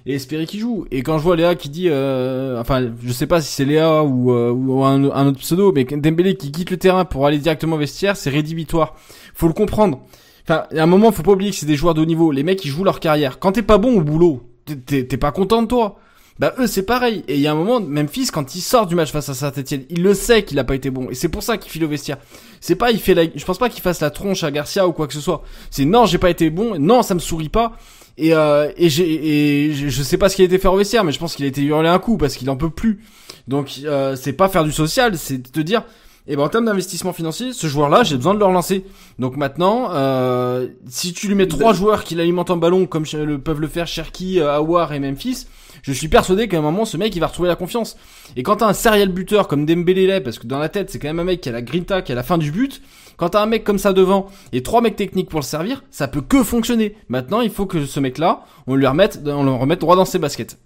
[0.06, 0.86] et espérer qu'il joue.
[0.92, 4.04] Et quand je vois Léa qui dit, euh, enfin, je sais pas si c'est Léa
[4.04, 7.76] ou, euh, ou un, autre pseudo, mais Dembélé qui quitte le terrain pour aller directement
[7.76, 8.96] au vestiaire, c'est rédhibitoire.
[9.34, 10.00] Faut le comprendre.
[10.44, 12.32] Enfin, à un moment, faut pas oublier que c'est des joueurs de haut niveau.
[12.32, 13.40] Les mecs, ils jouent leur carrière.
[13.40, 14.44] Quand t'es pas bon au boulot,
[14.86, 15.98] t'es pas content de toi.
[16.42, 17.24] Bah eux c'est pareil.
[17.28, 19.84] Et il y a un moment, Memphis quand il sort du match face à Saint-Etienne,
[19.92, 21.08] il le sait qu'il a pas été bon.
[21.12, 22.18] Et c'est pour ça qu'il file au vestiaire.
[22.60, 24.92] C'est pas il fait la, je pense pas qu'il fasse la tronche à Garcia ou
[24.92, 25.44] quoi que ce soit.
[25.70, 27.74] C'est non j'ai pas été bon, non ça me sourit pas.
[28.18, 31.04] Et, euh, et, j'ai, et je sais pas ce qu'il a été faire au vestiaire,
[31.04, 33.04] mais je pense qu'il a été hurlé un coup parce qu'il en peut plus.
[33.48, 35.84] Donc euh, c'est pas faire du social, c'est te dire
[36.28, 38.86] et ben en termes d'investissement financier, ce joueur-là, j'ai besoin de le relancer.
[39.18, 43.40] Donc maintenant, euh, si tu lui mets trois joueurs qui l'alimentent en ballon, comme le,
[43.40, 45.48] peuvent le faire Cherki, euh, Awar et Memphis,
[45.82, 47.98] je suis persuadé qu'à un moment, ce mec, il va retrouver la confiance.
[48.36, 51.08] Et quand t'as un serial buteur comme Dembélé parce que dans la tête, c'est quand
[51.08, 52.82] même un mec qui a la grinta, qui a la fin du but,
[53.18, 56.08] quand t'as un mec comme ça devant et trois mecs techniques pour le servir, ça
[56.08, 56.96] peut que fonctionner.
[57.10, 60.20] Maintenant, il faut que ce mec-là, on lui remette, on le remette droit dans ses
[60.20, 60.58] baskets.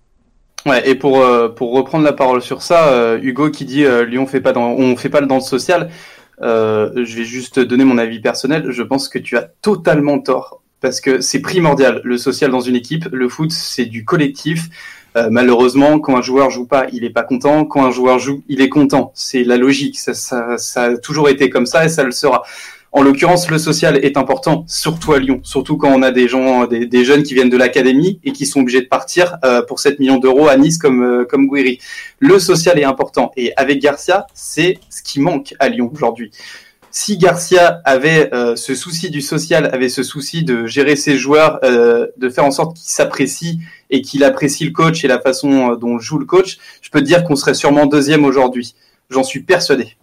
[0.65, 4.25] Ouais, et pour euh, reprendre la parole sur ça, euh, Hugo qui dit euh, Lyon
[4.25, 5.89] fait pas on fait pas le social.
[6.41, 8.71] je vais juste donner mon avis personnel.
[8.71, 12.75] Je pense que tu as totalement tort parce que c'est primordial le social dans une
[12.75, 13.05] équipe.
[13.11, 14.69] Le foot, c'est du collectif.
[15.29, 17.65] malheureusement, quand un joueur joue pas, il est pas content.
[17.65, 19.11] Quand un joueur joue, il est content.
[19.15, 19.97] C'est la logique.
[19.97, 22.43] Ça, ça, ça a toujours été comme ça et ça le sera.
[22.95, 26.65] En l'occurrence, le social est important, surtout à Lyon, surtout quand on a des gens,
[26.65, 29.99] des, jeunes qui viennent de l'académie et qui sont obligés de partir euh, pour 7
[29.99, 31.79] millions d'euros à Nice comme euh, comme Guiri.
[32.19, 36.31] Le social est important et avec Garcia, c'est ce qui manque à Lyon aujourd'hui.
[36.97, 41.59] Si Garcia avait euh, ce souci du social, avait ce souci de gérer ses joueurs,
[41.61, 45.99] de faire en sorte qu'ils s'apprécient et qu'il apprécie le coach et la façon dont
[45.99, 48.75] joue le coach, je peux te dire qu'on serait sûrement deuxième aujourd'hui.
[49.09, 49.97] J'en suis persuadé.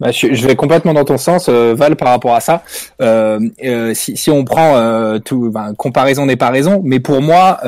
[0.00, 2.62] Bah, je, vais complètement dans ton sens, euh, Val, par rapport à ça.
[3.00, 7.60] Euh, euh si, on prend euh, tout, ben, comparaison n'est pas raison, mais pour moi,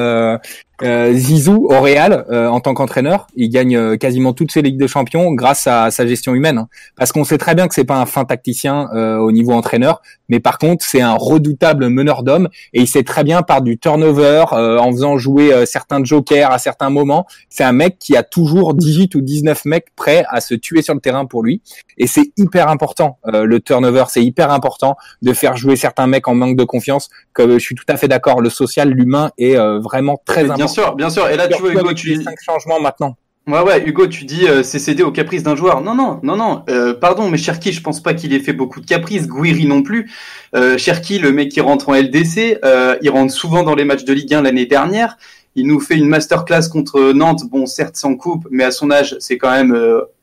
[0.82, 4.76] euh, Zizou au Real euh, en tant qu'entraîneur, il gagne euh, quasiment toutes ses ligues
[4.76, 6.58] de champions grâce à, sa gestion humaine.
[6.58, 6.68] Hein.
[6.96, 8.88] Parce qu'on sait très bien que c'est pas un fin tacticien
[9.20, 13.24] au niveau entraîneur, mais par contre c'est un redoutable meneur d'hommes et il sait très
[13.24, 17.26] bien par du turnover en faisant jouer certains jokers à certains moments.
[17.48, 20.94] C'est un mec qui a toujours 18 ou 19 mecs prêts à se tuer sur
[20.94, 21.62] le terrain pour lui
[21.98, 26.34] et c'est hyper important le turnover, c'est hyper important de faire jouer certains mecs en
[26.34, 27.08] manque de confiance.
[27.32, 30.74] Comme je suis tout à fait d'accord, le social, l'humain est vraiment très important Bien
[30.74, 31.28] sûr, bien sûr.
[31.28, 33.16] Et là, tu vois, Hugo, tu dis cinq changements maintenant.
[33.46, 35.80] Ouais, ouais, Hugo, tu dis euh, c'est cédé aux caprices d'un joueur.
[35.80, 36.64] Non, non, non, non.
[36.68, 39.28] Euh, pardon, mais Cherki, je pense pas qu'il ait fait beaucoup de caprices.
[39.28, 40.10] Guiri non plus.
[40.56, 42.58] Euh, Cherki, le mec qui rentre en LDC,
[43.02, 45.16] il rentre souvent dans les matchs de Ligue 1 l'année dernière.
[45.54, 47.42] Il nous fait une masterclass contre Nantes.
[47.48, 49.78] Bon, certes sans coupe, mais à son âge, c'est quand même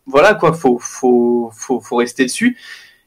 [0.05, 0.51] voilà quoi.
[0.51, 2.57] Faut, faut, faut, faut rester dessus.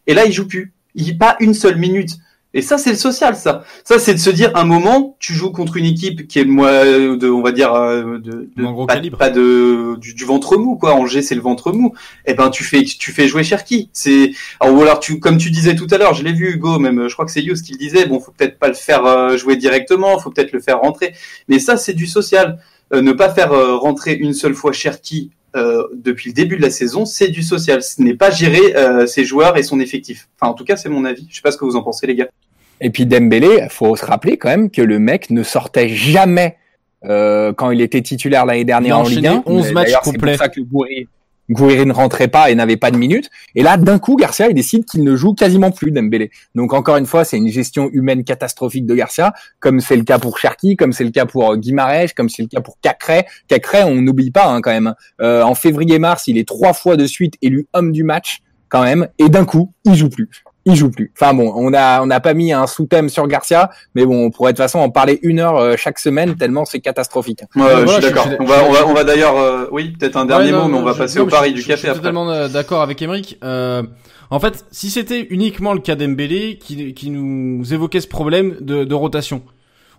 [0.07, 0.72] Et là, il joue plus.
[0.95, 2.12] Il pas une seule minute.
[2.57, 3.64] Et ça, c'est le social, ça.
[3.84, 6.86] Ça, c'est de se dire, un moment, tu joues contre une équipe qui est moi,
[6.86, 10.94] de, on va dire, euh, de, de pas, pas, de du, ventre mou, quoi.
[10.94, 11.92] Angers, c'est le ventre mou.
[12.24, 13.90] Eh ben, tu fais, tu fais jouer Cherki.
[13.92, 14.30] C'est,
[14.64, 17.12] ou alors, tu, comme tu disais tout à l'heure, je l'ai vu, Hugo, même, je
[17.12, 18.07] crois que c'est Yous qui le disait.
[18.07, 21.12] Bon, faut peut-être pas le faire euh, jouer directement, faut peut-être le faire rentrer.
[21.48, 22.59] Mais ça, c'est du social.
[22.94, 25.30] Euh, ne pas faire rentrer une seule fois Cherki
[25.94, 27.82] depuis le début de la saison, c'est du social.
[27.82, 28.74] Ce n'est pas gérer
[29.07, 30.28] ses joueurs et son effectif.
[30.38, 31.26] Enfin, en tout cas, c'est mon avis.
[31.30, 32.28] Je sais pas ce que vous en pensez, les gars.
[32.81, 36.57] Et puis Dembélé, faut se rappeler quand même que le mec ne sortait jamais
[37.05, 39.43] euh, quand il était titulaire l'année dernière en Ligue 1.
[39.47, 40.33] 11 matchs complets.
[40.33, 40.61] C'est pour ça que
[41.49, 43.31] Gouiri, ne rentrait pas et n'avait pas de minutes.
[43.55, 46.31] Et là, d'un coup, Garcia, il décide qu'il ne joue quasiment plus Dembélé.
[46.55, 50.18] Donc encore une fois, c'est une gestion humaine catastrophique de Garcia, comme c'est le cas
[50.18, 53.27] pour Cherki, comme c'est le cas pour euh, Guimarães, comme c'est le cas pour Cacré.
[53.47, 54.95] Cacré, on n'oublie pas hein, quand même.
[55.20, 59.07] Euh, en février-mars, il est trois fois de suite élu homme du match quand même,
[59.18, 60.29] et d'un coup, il joue plus
[60.67, 61.12] il joue plus.
[61.19, 64.31] Enfin bon, on a on n'a pas mis un sous-thème sur Garcia, mais bon, on
[64.31, 67.41] pourrait de toute façon en parler une heure euh, chaque semaine tellement c'est catastrophique.
[67.55, 68.27] Ouais, je suis d'accord.
[68.41, 70.83] On va on va on va d'ailleurs, euh, oui, peut-être un dernier mot, mais on
[70.83, 71.89] va passer au pari du café après.
[71.89, 73.39] Je suis totalement euh, d'accord avec Emeric.
[73.43, 78.85] en fait, si c'était uniquement le cas d'Embélé qui qui nous évoquait ce problème de,
[78.85, 79.43] de rotation,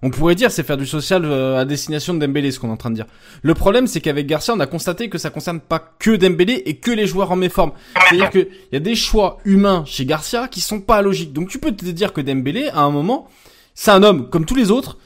[0.02, 2.74] on pourrait dire c'est faire du social euh, à destination de Dembélé, ce qu'on est
[2.74, 3.08] en train de dire.
[3.42, 6.76] Le problème, c'est qu'avec Garcia, on a constaté que ça concerne pas que Dembélé et
[6.76, 7.72] que les joueurs en méforme.
[8.10, 11.34] C'est-à-dire qu'il y a des choix humains chez Garcia qui sont pas logiques.
[11.34, 13.28] Donc tu peux te dire que Dembélé, à un moment,
[13.74, 14.98] c'est un homme comme tous les autres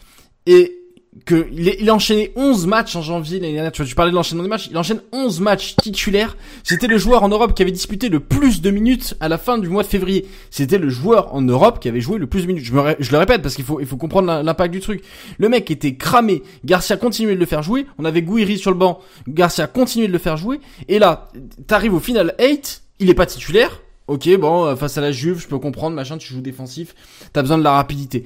[0.46, 0.81] et
[1.26, 3.72] que il, il a enchaîné 11 matchs en janvier l'année dernière.
[3.72, 4.68] Tu vois, tu parlais de l'enchaînement des matchs.
[4.72, 6.38] Il enchaîne 11 matchs titulaires.
[6.64, 9.58] C'était le joueur en Europe qui avait disputé le plus de minutes à la fin
[9.58, 10.26] du mois de février.
[10.50, 12.64] C'était le joueur en Europe qui avait joué le plus de minutes.
[12.64, 15.04] Je, me, je le répète parce qu'il faut, il faut comprendre l'impact du truc.
[15.38, 16.44] Le mec était cramé.
[16.64, 17.86] Garcia continuait de le faire jouer.
[17.98, 19.00] On avait Gouiri sur le banc.
[19.28, 20.62] Garcia continuait de le faire jouer.
[20.88, 21.30] Et là,
[21.68, 22.84] t'arrives au final 8.
[23.00, 23.82] Il est pas titulaire.
[24.08, 26.96] Ok, bon, euh, face à la Juve, je peux comprendre, machin, tu joues défensif.
[27.34, 28.26] T'as besoin de la rapidité.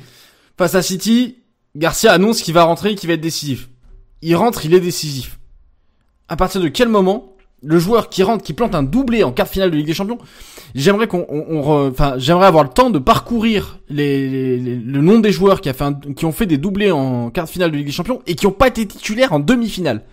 [0.57, 1.37] Face à City,
[1.75, 3.69] Garcia annonce qu'il va rentrer et qu'il va être décisif.
[4.21, 5.39] Il rentre, il est décisif.
[6.27, 9.47] À partir de quel moment le joueur qui rentre, qui plante un doublé en quart
[9.47, 10.19] finale de Ligue des Champions,
[10.73, 11.25] j'aimerais qu'on,
[11.89, 15.69] enfin, j'aimerais avoir le temps de parcourir les, le nom des joueurs qui,
[16.15, 18.51] qui ont fait des doublés en quart finale de Ligue des Champions et qui n'ont
[18.51, 20.03] pas été titulaires en demi-finale.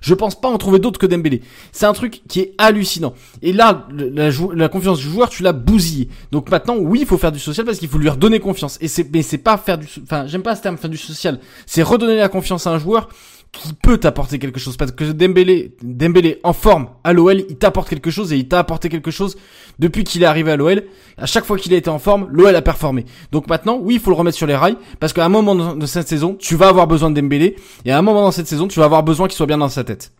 [0.00, 1.42] Je pense pas en trouver d'autres que Dembélé.
[1.72, 3.14] C'est un truc qui est hallucinant.
[3.42, 6.08] Et là, la, la confiance du joueur, tu l'as bousillé.
[6.32, 8.78] Donc maintenant, oui, il faut faire du social parce qu'il faut lui redonner confiance.
[8.80, 11.40] Et c'est, mais c'est pas faire du, enfin, j'aime pas ce terme faire du social.
[11.66, 13.08] C'est redonner la confiance à un joueur
[13.52, 14.76] qui peut t'apporter quelque chose.
[14.76, 18.58] Parce que Dembélé, Dembélé en forme à l'OL, il t'apporte quelque chose et il t'a
[18.58, 19.36] apporté quelque chose
[19.78, 20.84] depuis qu'il est arrivé à l'OL.
[21.16, 23.04] À chaque fois qu'il a été en forme, l'OL a performé.
[23.32, 25.86] Donc maintenant, oui, il faut le remettre sur les rails parce qu'à un moment de
[25.86, 28.68] cette saison, tu vas avoir besoin de Dembélé et à un moment dans cette saison,
[28.68, 30.12] tu vas avoir besoin qu'il soit bien dans sa tête.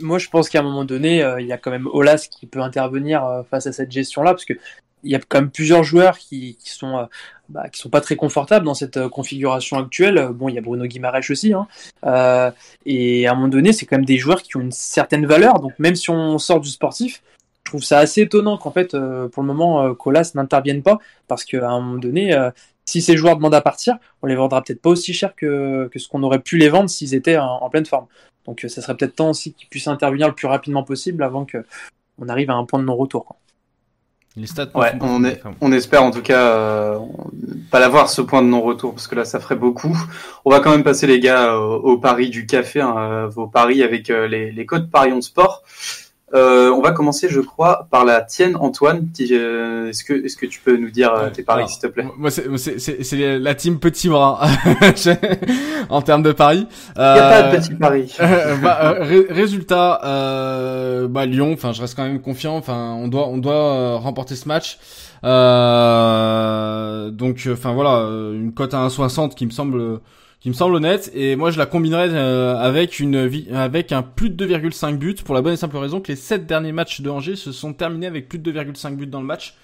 [0.00, 2.46] Moi, je pense qu'à un moment donné, euh, il y a quand même Olas qui
[2.46, 4.54] peut intervenir euh, face à cette gestion-là parce que
[5.04, 7.04] il y a quand même plusieurs joueurs qui, qui sont euh,
[7.48, 10.28] bah, qui sont pas très confortables dans cette euh, configuration actuelle.
[10.34, 11.66] Bon, il y a Bruno Guimaraes aussi, hein.
[12.04, 12.50] euh,
[12.84, 15.60] et à un moment donné, c'est quand même des joueurs qui ont une certaine valeur.
[15.60, 17.22] Donc même si on sort du sportif,
[17.64, 21.44] je trouve ça assez étonnant qu'en fait, euh, pour le moment, Colas n'intervienne pas, parce
[21.44, 22.36] qu'à un moment donné,
[22.84, 25.98] si ces joueurs demandent à partir, on les vendra peut-être pas aussi cher que, que
[25.98, 28.06] ce qu'on aurait pu les vendre s'ils étaient en, en, pleine forme.
[28.44, 31.64] Donc ça serait peut-être temps aussi qu'ils puissent intervenir le plus rapidement possible avant que
[32.18, 33.36] on arrive à un point de non-retour.
[34.38, 34.40] Quoi.
[34.40, 36.98] Les stats ouais, on, est, on espère en tout cas euh,
[37.70, 39.96] pas l'avoir ce point de non-retour parce que là ça ferait beaucoup.
[40.44, 43.46] On va quand même passer les gars au, au pari du café, hein, euh, vos
[43.46, 45.62] paris avec euh, les, les codes Parion Sport.
[46.34, 49.08] Euh, on va commencer, je crois, par la tienne, Antoine.
[49.30, 52.06] Euh, est-ce que, est-ce que tu peux nous dire euh, tes paris, s'il te plaît?
[52.18, 54.46] Moi, c'est la team petit bras
[55.88, 56.66] en termes de paris.
[56.96, 58.14] Il n'y a pas de petit pari.
[58.62, 60.00] bah, résultat,
[61.08, 61.52] bah, Lyon.
[61.52, 62.56] Enfin, je reste quand même confiant.
[62.56, 64.78] Enfin, on doit, on doit remporter ce match.
[67.12, 68.02] donc, enfin voilà,
[68.34, 70.00] une cote à 1,60 qui me semble
[70.40, 74.30] qui me semble honnête et moi je la combinerais euh, avec une avec un plus
[74.30, 77.10] de 2,5 buts pour la bonne et simple raison que les 7 derniers matchs de
[77.10, 79.54] Angers se sont terminés avec plus de 2,5 buts dans le match.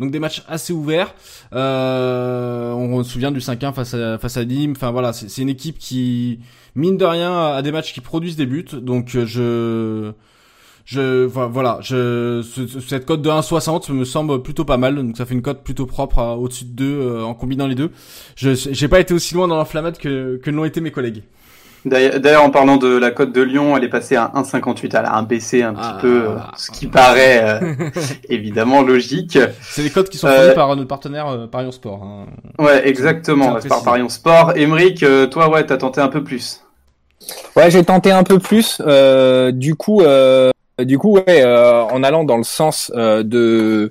[0.00, 1.14] Donc des matchs assez ouverts.
[1.52, 4.72] Euh, on se souvient du 5-1 face à face à Nîmes.
[4.72, 6.40] Enfin voilà, c'est une équipe qui
[6.74, 8.66] mine de rien a des matchs qui produisent des buts.
[8.72, 10.12] Donc je
[10.84, 12.42] je voilà, je
[12.86, 15.86] cette cote de 1,60 me semble plutôt pas mal, donc ça fait une cote plutôt
[15.86, 17.90] propre au-dessus de 2 euh, en combinant les deux.
[18.36, 21.22] Je j'ai pas été aussi loin dans l'inflammade que que l'ont été mes collègues.
[21.86, 24.88] D'ailleurs, en parlant de la cote de Lyon, elle est passée à 1,58.
[24.98, 25.98] Elle a un baissé un petit ah.
[26.00, 27.90] peu, euh, ce qui paraît euh,
[28.30, 29.38] évidemment logique.
[29.60, 32.02] C'est les cotes qui sont fournies par notre partenaire Parion Sport.
[32.02, 32.26] Hein.
[32.58, 34.56] Ouais, exactement, par Parion Sport.
[34.56, 36.62] Emeric, toi, ouais, t'as tenté un peu plus.
[37.54, 38.80] Ouais, j'ai tenté un peu plus.
[39.52, 40.02] du coup,
[40.82, 43.90] du coup, euh, en allant dans le sens euh, de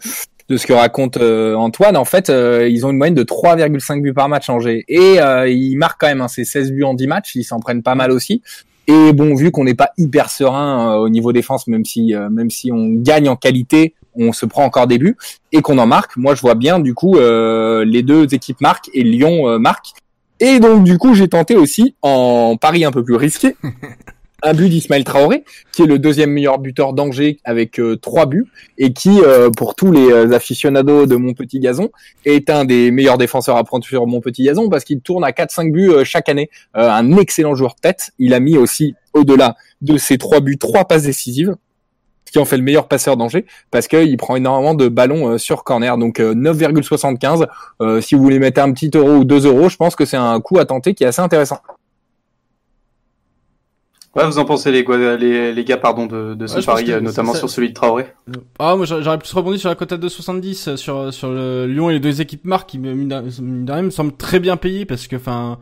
[0.49, 4.13] de ce que raconte euh, Antoine, en fait, ils ont une moyenne de 3,5 buts
[4.13, 4.83] par match Angers.
[4.89, 5.15] Et
[5.47, 7.95] ils marquent quand même hein, ces 16 buts en 10 matchs, ils s'en prennent pas
[7.95, 8.41] mal aussi.
[8.87, 12.73] Et bon, vu qu'on n'est pas hyper serein au niveau défense, même si même si
[12.73, 15.15] on gagne en qualité, on se prend encore des buts
[15.53, 16.17] et qu'on en marque.
[16.17, 19.93] Moi, je vois bien du coup les deux équipes marquent et Lyon marque.
[20.41, 23.55] Et donc du coup, j'ai tenté aussi en pari un peu plus risqué
[24.43, 28.47] un but d'Ismaël Traoré, qui est le deuxième meilleur buteur d'Angers avec euh, trois buts,
[28.77, 31.89] et qui, euh, pour tous les euh, aficionados de Mon Petit Gazon,
[32.25, 35.31] est un des meilleurs défenseurs à prendre sur Mon Petit Gazon, parce qu'il tourne à
[35.31, 36.49] 4-5 buts chaque année.
[36.73, 38.11] un excellent joueur tête.
[38.19, 41.55] Il a mis aussi, au-delà de ses trois buts, trois passes décisives
[42.25, 45.63] ce qui en fait le meilleur passeur d'Angers, parce qu'il prend énormément de ballons sur
[45.63, 45.97] corner.
[45.97, 48.01] Donc 9,75.
[48.01, 50.39] si vous voulez mettre un petit euro ou deux euros, je pense que c'est un
[50.41, 51.59] coup à tenter qui est assez intéressant.
[54.15, 54.85] Ouais, vous en pensez les,
[55.17, 58.05] les, les gars pardon de, de ce pari, notamment sur celui de Traoré
[58.59, 61.93] Ah, moi j'aurais plus rebondi sur la cote à 2,70 sur sur le Lyon et
[61.93, 65.57] les deux équipes marques qui me, me semblent très bien payées parce que enfin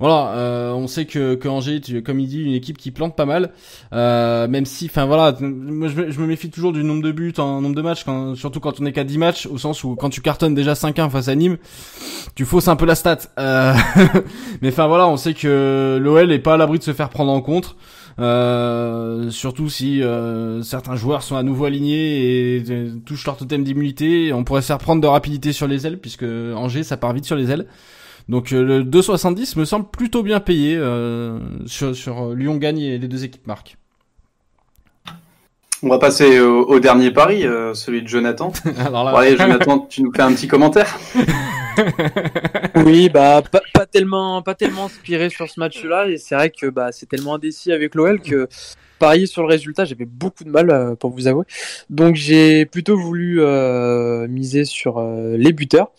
[0.00, 3.26] voilà, euh, on sait que, que Angers, comme il dit, une équipe qui plante pas
[3.26, 3.52] mal.
[3.92, 7.60] Euh, même si, enfin voilà, moi je, me méfie toujours du nombre de buts en
[7.60, 10.20] nombre de matchs, surtout quand on est qu'à 10 matchs, au sens où quand tu
[10.20, 11.58] cartonnes déjà 5-1 face à Nîmes,
[12.34, 13.18] tu fausses un peu la stat.
[13.38, 13.74] Euh,
[14.62, 17.32] mais enfin voilà, on sait que l'OL est pas à l'abri de se faire prendre
[17.32, 17.76] en compte.
[19.30, 20.02] Surtout si
[20.62, 22.64] certains joueurs sont à nouveau alignés et,
[23.04, 26.24] touchent leur totem d'immunité, on pourrait se faire prendre de rapidité sur les ailes puisque
[26.24, 27.66] Angers ça part vite sur les ailes.
[28.28, 32.98] Donc euh, le 2,70 me semble plutôt bien payé euh, sur, sur Lyon gagne et
[32.98, 33.76] les deux équipes marquent.
[35.82, 38.52] On va passer au, dernier pari, euh, celui de Jonathan.
[38.78, 39.18] Alors là...
[39.18, 40.98] allez, Jonathan, tu nous fais un petit commentaire?
[42.76, 46.66] Oui, bah pas, pas, tellement, pas tellement inspiré sur ce match-là, et c'est vrai que
[46.66, 48.48] bah c'est tellement indécis avec l'OL que
[48.98, 51.44] parier sur le résultat, j'avais beaucoup de mal euh, pour vous avouer.
[51.90, 55.92] Donc j'ai plutôt voulu euh, miser sur euh, les buteurs.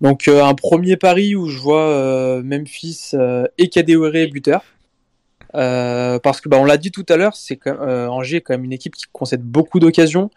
[0.00, 3.12] Donc un premier pari où je vois Memphis
[3.58, 4.62] et Kadewere buteur.
[5.52, 8.72] parce que bah, on l'a dit tout à l'heure, c'est Angers est quand même une
[8.72, 10.30] équipe qui concède beaucoup d'occasions,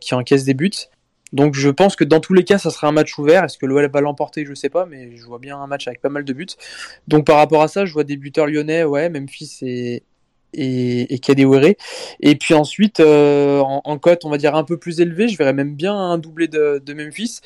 [0.00, 0.88] qui encaisse des buts.
[1.32, 3.44] Donc je pense que dans tous les cas, ça sera un match ouvert.
[3.44, 4.44] Est-ce que l'OL va l'emporter?
[4.44, 6.46] Je sais pas, mais je vois bien un match avec pas mal de buts.
[7.06, 10.02] Donc par rapport à ça, je vois des buteurs lyonnais, ouais, Memphis et,
[10.54, 11.74] et, et Kadewere.
[12.20, 15.52] Et puis ensuite, euh, en, cote, on va dire un peu plus élevé, je verrais
[15.52, 17.40] même bien un doublé de, Memphis.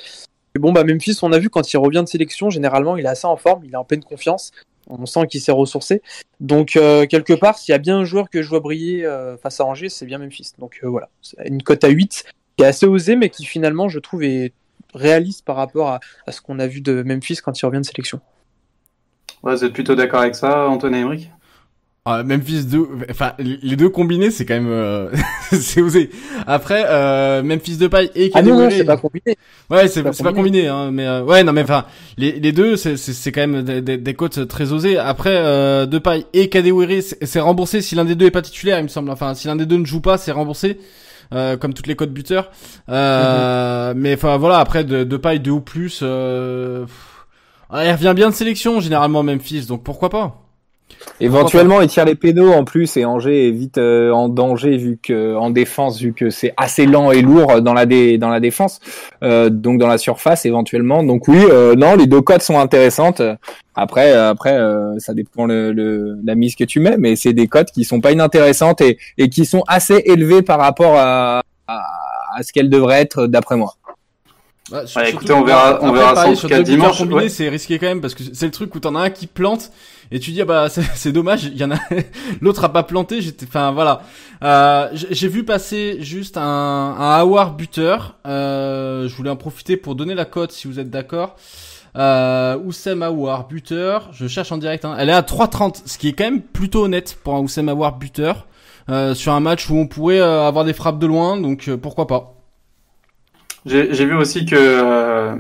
[0.55, 3.09] Et bon, bah Memphis, on a vu quand il revient de sélection, généralement, il est
[3.09, 4.50] assez en forme, il est en pleine confiance.
[4.88, 6.03] On sent qu'il s'est ressourcé.
[6.40, 9.36] Donc, euh, quelque part, s'il y a bien un joueur que je vois briller euh,
[9.36, 10.53] face à Angers, c'est bien Memphis.
[10.59, 11.09] Donc, voilà.
[11.44, 12.24] Une cote à 8
[12.57, 14.53] qui est assez osée, mais qui finalement, je trouve, est
[14.92, 16.00] réaliste par rapport à,
[16.30, 18.20] ce qu'on a vu de Memphis quand il revient de sélection.
[19.42, 21.30] Vous êtes plutôt d'accord avec ça, Antoine Emmerich
[22.05, 25.09] ah, Memphis 2, enfin les deux combinés c'est quand même euh,
[25.53, 26.11] c'est osé.
[26.48, 29.36] Après euh, Memphis de paille et Ah non, non c'est pas combiné.
[29.70, 31.84] Ouais, c'est pas, pas, combiné hein, mais euh, ouais non mais enfin
[32.18, 34.98] les, les deux c'est c'est quand même des, des, cotes très osées.
[34.98, 38.80] Après euh, de paille et Kadewere c'est remboursé si l'un des deux est pas titulaire,
[38.80, 39.11] il me semble.
[39.11, 40.78] Enfin si l'un des deux ne joue pas, c'est remboursé.
[41.32, 42.50] Euh, comme toutes les cotes buteurs.
[42.90, 44.00] Euh, mhm.
[44.00, 46.84] Mais enfin voilà, après de, de paille deux ou plus, euh,
[47.72, 50.41] il revient bien de sélection généralement Memphis, donc pourquoi pas?
[51.20, 54.98] Éventuellement, il tire les pénaux en plus et Angers est vite euh, en danger vu
[55.00, 58.40] que en défense vu que c'est assez lent et lourd dans la dé, dans la
[58.40, 58.80] défense,
[59.22, 61.03] euh, donc dans la surface éventuellement.
[61.03, 63.22] Donc oui, euh, non, les deux cotes sont intéressantes.
[63.74, 64.59] Après, après,
[64.98, 68.00] ça dépend le, le, la mise que tu mets, mais c'est des cotes qui sont
[68.00, 71.82] pas inintéressantes et, et qui sont assez élevées par rapport à, à,
[72.36, 73.74] à ce qu'elles devraient être d'après moi.
[74.70, 76.98] Bah, écoutez, on verra, on verra pareil, sur dimanche.
[76.98, 79.26] Combiné, c'est risqué quand même parce que c'est le truc où t'en as un qui
[79.26, 79.70] plante
[80.12, 81.78] et tu dis ah bah c'est dommage, il y en a
[82.40, 83.20] l'autre a pas planté.
[83.20, 84.02] J'étais, enfin voilà.
[84.44, 88.16] Euh, J'ai vu passer juste un, un buteur.
[88.24, 91.36] Je voulais en profiter pour donner la cote si vous êtes d'accord.
[91.96, 93.04] Euh, Oussem
[93.48, 94.10] buteur.
[94.12, 94.84] Je cherche en direct.
[94.84, 94.94] Hein.
[94.98, 97.98] Elle est à 3,30, ce qui est quand même plutôt honnête pour un Oussem Aouar
[97.98, 98.46] buteur
[99.14, 101.40] sur un match où on pourrait euh, avoir des frappes de loin.
[101.40, 102.41] Donc euh, pourquoi pas.
[103.64, 105.36] J'ai vu aussi que euh,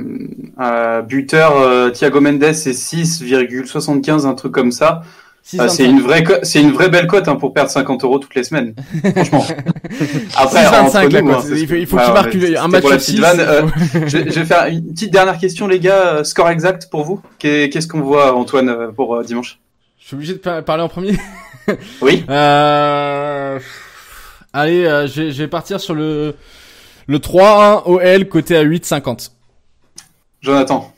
[0.60, 5.02] euh, buteur euh, Thiago Mendes c'est 6,75 un truc comme ça.
[5.58, 8.36] Euh, c'est une vraie c'est une vraie belle cote hein, pour perdre 50 euros toutes
[8.36, 8.74] les semaines.
[9.14, 9.44] Franchement.
[10.36, 13.20] Après, 25, nous, hein, il faut, qu'il marque un match sur 6.
[13.24, 13.62] Euh,
[14.06, 16.22] je, je, vais faire une petite dernière question les gars.
[16.22, 19.58] Score exact pour vous Qu'est-ce qu'on voit Antoine pour dimanche?
[19.98, 21.16] Je suis obligé de parler en premier.
[22.00, 22.24] oui.
[24.54, 26.36] Allez, je vais partir sur le
[27.06, 29.30] le 3-1 OL côté à 8,50.
[30.40, 30.92] Jonathan.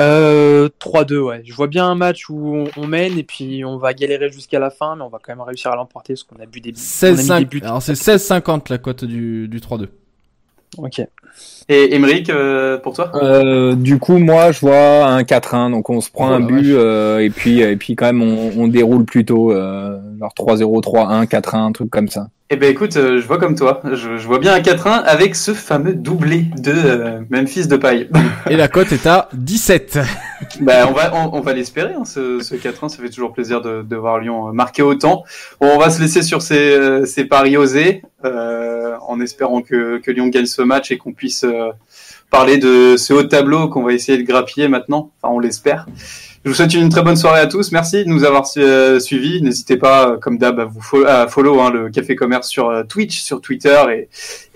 [0.00, 1.42] Euh, 3-2, ouais.
[1.44, 4.70] Je vois bien un match où on, mène et puis on va galérer jusqu'à la
[4.70, 7.30] fin, mais on va quand même réussir à l'emporter parce qu'on a bu des, 16
[7.62, 9.88] Alors c'est 16-50 la cote du, du 3-2.
[10.78, 11.02] Ok.
[11.68, 13.10] Et Emeric, euh, pour toi?
[13.14, 15.70] Euh, Du coup, moi, je vois un 4-1.
[15.70, 18.50] Donc, on se prend oh un but euh, et puis et puis quand même, on,
[18.56, 22.28] on déroule plutôt euh, genre 3-0, 3-1, 4-1, un truc comme ça.
[22.54, 23.80] Eh ben écoute, euh, je vois comme toi.
[23.82, 28.10] Je, je vois bien un 4-1 avec ce fameux doublé de euh, Memphis de paille.
[28.50, 29.98] Et la cote est à 17.
[30.60, 31.94] ben on va on, on va l'espérer.
[31.94, 35.24] Hein, ce, ce 4-1, ça fait toujours plaisir de, de voir Lyon marquer autant.
[35.62, 40.26] Bon, on va se laisser sur ces, ces paris osés, en espérant que, que Lyon
[40.28, 41.46] gagne ce match et qu'on puisse
[42.30, 45.12] parler de ce haut tableau qu'on va essayer de grappiller maintenant.
[45.20, 45.86] Enfin, on l'espère.
[46.44, 47.70] Je vous souhaite une très bonne soirée à tous.
[47.70, 49.40] Merci de nous avoir euh, suivis.
[49.42, 52.82] N'hésitez pas, comme d'hab, à vous follow, à follow hein, le Café Commerce sur euh,
[52.82, 54.08] Twitch, sur Twitter et,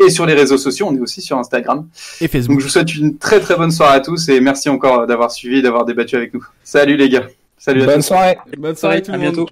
[0.05, 0.89] et sur les réseaux sociaux.
[0.91, 1.87] On est aussi sur Instagram.
[2.21, 2.57] Et Facebook.
[2.57, 5.31] Donc je vous souhaite une très très bonne soirée à tous et merci encore d'avoir
[5.31, 6.45] suivi, d'avoir débattu avec nous.
[6.65, 7.29] Salut les gars.
[7.57, 7.85] Salut.
[7.85, 8.37] Bonne soirée.
[8.59, 9.01] Bonne soirée.
[9.01, 9.33] tout le monde.
[9.33, 9.49] bientôt.